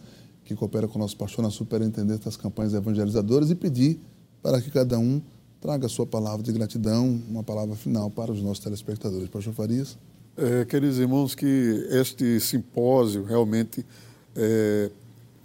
que 0.47 0.55
coopera 0.55 0.89
com 0.89 0.99
o 0.99 1.03
nosso 1.03 1.15
pastor 1.15 1.43
na 1.45 1.51
superintendência 1.51 2.25
das 2.25 2.39
campanhas 2.39 2.73
evangelizadoras, 2.73 3.51
e 3.51 3.55
pedir 3.55 4.01
para 4.43 4.63
que 4.63 4.71
cada 4.71 4.99
um 4.99 5.21
traga 5.61 5.85
a 5.85 5.89
sua 5.91 6.07
palavra 6.07 6.43
de 6.43 6.51
gratidão, 6.53 7.21
uma 7.29 7.43
palavra 7.43 7.77
final 7.77 8.11
para 8.11 8.33
os 8.33 8.41
nossos 8.41 8.65
telespectadores. 8.65 9.29
Pastor 9.29 9.53
Farias. 9.53 9.99
É, 10.39 10.65
queridos 10.65 10.99
irmãos, 10.99 11.35
que 11.35 11.87
este 11.91 12.41
simpósio 12.41 13.25
realmente 13.25 13.85
é, 14.35 14.91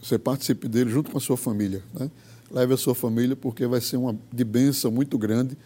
você 0.02 0.18
participe 0.18 0.70
dele 0.70 0.90
junto 0.90 1.12
com 1.12 1.18
a 1.18 1.22
sua 1.22 1.36
família. 1.36 1.84
Né? 1.94 2.10
Leve 2.50 2.76
a 2.76 2.78
sua 2.78 2.96
família, 2.96 3.36
porque 3.36 3.68
vai 3.68 3.82
ser 3.82 3.98
uma 3.98 4.16
de 4.32 4.44
bênção 4.46 4.90
muito 4.90 5.18
grande 5.18 5.58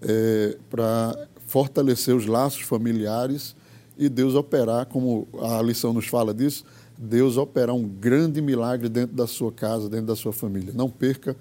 é, 0.00 0.56
para 0.70 1.26
fortalecer 1.48 2.14
os 2.14 2.26
laços 2.26 2.60
familiares 2.60 3.56
e 3.96 4.08
Deus 4.08 4.34
operar, 4.34 4.86
como 4.86 5.26
a 5.40 5.60
lição 5.60 5.92
nos 5.92 6.06
fala 6.06 6.32
disso, 6.32 6.64
Deus 6.96 7.36
operar 7.36 7.74
um 7.74 7.88
grande 7.88 8.40
milagre 8.40 8.88
dentro 8.88 9.16
da 9.16 9.26
sua 9.26 9.50
casa, 9.50 9.88
dentro 9.88 10.06
da 10.06 10.14
sua 10.14 10.32
família. 10.32 10.72
Não 10.74 10.90
perca, 10.90 11.34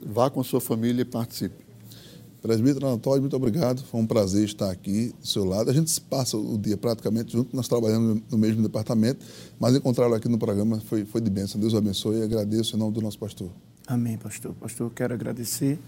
vá 0.00 0.30
com 0.30 0.40
a 0.40 0.44
sua 0.44 0.60
família 0.60 1.02
e 1.02 1.04
participe. 1.04 1.66
Presbítero 2.40 2.86
Anatório, 2.86 3.20
muito 3.20 3.34
obrigado. 3.34 3.82
Foi 3.82 4.00
um 4.00 4.06
prazer 4.06 4.44
estar 4.44 4.70
aqui 4.70 5.12
do 5.20 5.26
seu 5.26 5.44
lado. 5.44 5.70
A 5.70 5.74
gente 5.74 6.00
passa 6.02 6.36
o 6.36 6.56
dia 6.56 6.76
praticamente 6.76 7.32
junto, 7.32 7.54
nós 7.54 7.66
trabalhamos 7.66 8.22
no 8.30 8.38
mesmo 8.38 8.62
departamento, 8.62 9.26
mas 9.58 9.74
encontrá-lo 9.74 10.14
aqui 10.14 10.28
no 10.28 10.38
programa 10.38 10.80
foi, 10.86 11.04
foi 11.04 11.20
de 11.20 11.30
bênção. 11.30 11.60
Deus 11.60 11.74
abençoe 11.74 12.18
e 12.20 12.22
agradeço 12.22 12.76
em 12.76 12.78
nome 12.78 12.92
do 12.92 13.02
nosso 13.02 13.18
pastor. 13.18 13.50
Amém, 13.88 14.16
pastor. 14.16 14.54
Pastor, 14.54 14.92
quero 14.94 15.14
agradecer 15.14 15.80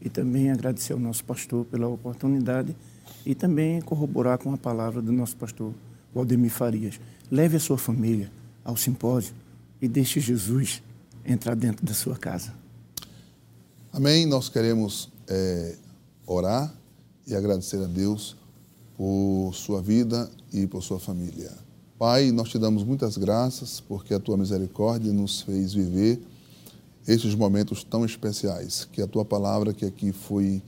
e 0.00 0.08
também 0.08 0.50
agradecer 0.50 0.92
ao 0.92 0.98
nosso 0.98 1.24
pastor 1.24 1.64
pela 1.64 1.88
oportunidade 1.88 2.76
e 3.24 3.34
também 3.34 3.80
corroborar 3.80 4.38
com 4.38 4.52
a 4.52 4.56
palavra 4.56 5.02
do 5.02 5.12
nosso 5.12 5.36
pastor 5.36 5.72
Waldemir 6.14 6.50
Farias. 6.50 7.00
Leve 7.30 7.56
a 7.56 7.60
sua 7.60 7.78
família 7.78 8.30
ao 8.64 8.76
simpósio 8.76 9.34
e 9.80 9.88
deixe 9.88 10.20
Jesus 10.20 10.82
entrar 11.24 11.54
dentro 11.56 11.84
da 11.84 11.94
sua 11.94 12.16
casa. 12.16 12.52
Amém. 13.92 14.26
Nós 14.26 14.48
queremos 14.48 15.10
é, 15.28 15.74
orar 16.26 16.72
e 17.26 17.34
agradecer 17.34 17.82
a 17.82 17.86
Deus 17.86 18.36
por 18.96 19.52
sua 19.54 19.82
vida 19.82 20.30
e 20.52 20.66
por 20.66 20.82
sua 20.82 21.00
família. 21.00 21.50
Pai, 21.98 22.30
nós 22.30 22.50
te 22.50 22.58
damos 22.58 22.84
muitas 22.84 23.16
graças 23.16 23.80
porque 23.80 24.12
a 24.12 24.20
tua 24.20 24.36
misericórdia 24.36 25.12
nos 25.12 25.40
fez 25.40 25.72
viver 25.72 26.20
estes 27.06 27.34
momentos 27.34 27.84
tão 27.84 28.04
especiais. 28.04 28.88
Que 28.90 29.02
a 29.02 29.06
tua 29.06 29.24
palavra 29.24 29.72
que 29.72 29.84
aqui 29.84 30.12
foi 30.12 30.62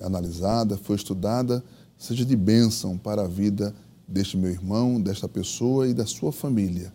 analisada, 0.00 0.76
foi 0.76 0.96
estudada, 0.96 1.62
seja 1.96 2.24
de 2.24 2.36
bênção 2.36 2.98
para 2.98 3.22
a 3.22 3.28
vida 3.28 3.74
deste 4.06 4.36
meu 4.36 4.50
irmão, 4.50 5.00
desta 5.00 5.28
pessoa 5.28 5.88
e 5.88 5.94
da 5.94 6.04
sua 6.04 6.32
família, 6.32 6.92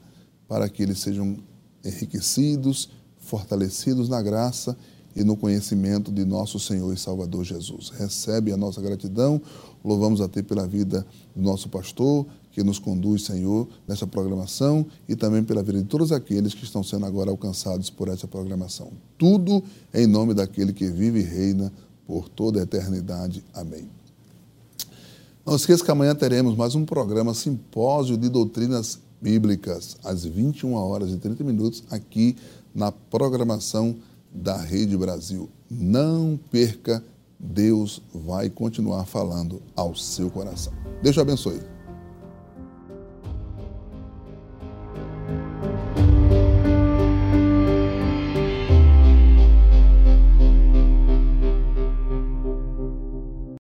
para 0.48 0.70
que 0.70 0.84
eles 0.84 1.00
sejam 1.00 1.38
enriquecidos, 1.84 2.90
fortalecidos 3.18 4.10
na 4.10 4.22
graça 4.22 4.78
e 5.16 5.24
no 5.24 5.36
conhecimento 5.36 6.12
de 6.12 6.24
nosso 6.24 6.60
Senhor 6.60 6.94
e 6.94 6.98
Salvador 6.98 7.44
Jesus. 7.44 7.90
Recebe 7.90 8.52
a 8.52 8.58
nossa 8.58 8.82
gratidão, 8.82 9.42
louvamos 9.84 10.22
a 10.22 10.28
Ti 10.28 10.44
pela 10.44 10.68
vida 10.68 11.06
do 11.36 11.42
nosso 11.42 11.70
pastor, 11.70 12.26
que 12.52 12.64
nos 12.64 12.80
conduz, 12.80 13.24
Senhor, 13.24 13.68
nessa 13.88 14.08
programação 14.08 14.86
e 15.08 15.16
também 15.16 15.44
pela 15.44 15.64
vida 15.64 15.80
de 15.80 15.86
todos 15.86 16.12
aqueles 16.12 16.54
que 16.54 16.64
estão 16.64 16.84
sendo 16.84 17.06
agora 17.06 17.30
alcançados 17.30 17.90
por 17.90 18.08
essa 18.08 18.28
programação. 18.28 18.92
Tudo 19.18 19.64
em 19.94 20.08
nome 20.08 20.34
daquele 20.34 20.74
que 20.74 20.88
vive 20.88 21.20
e 21.20 21.24
reina 21.24 21.72
por 22.08 22.28
toda 22.28 22.60
a 22.60 22.64
eternidade. 22.64 23.44
Amém. 23.54 23.88
Não 25.46 25.56
esqueça 25.56 25.84
que 25.84 25.92
amanhã 25.92 26.14
teremos 26.14 26.56
mais 26.56 26.76
um 26.76 26.86
programa 26.86 27.34
Simpósio 27.34 28.18
de 28.18 28.30
Doutrinas 28.30 29.00
Bíblicas, 29.22 29.98
às 30.04 30.24
21 30.24 30.74
horas 30.74 31.12
e 31.12 31.18
30 31.18 31.44
minutos, 31.44 31.84
aqui 31.90 32.36
na 32.74 32.92
programação 32.92 33.96
da 34.34 34.58
Rede 34.58 34.96
Brasil. 34.96 35.50
Não 35.70 36.40
perca, 36.52 37.04
Deus 37.40 38.02
vai 38.14 38.50
continuar 38.50 39.06
falando 39.06 39.62
ao 39.76 39.96
seu 39.96 40.30
coração. 40.30 40.74
Deus 41.02 41.16
te 41.16 41.22
abençoe. 41.22 41.79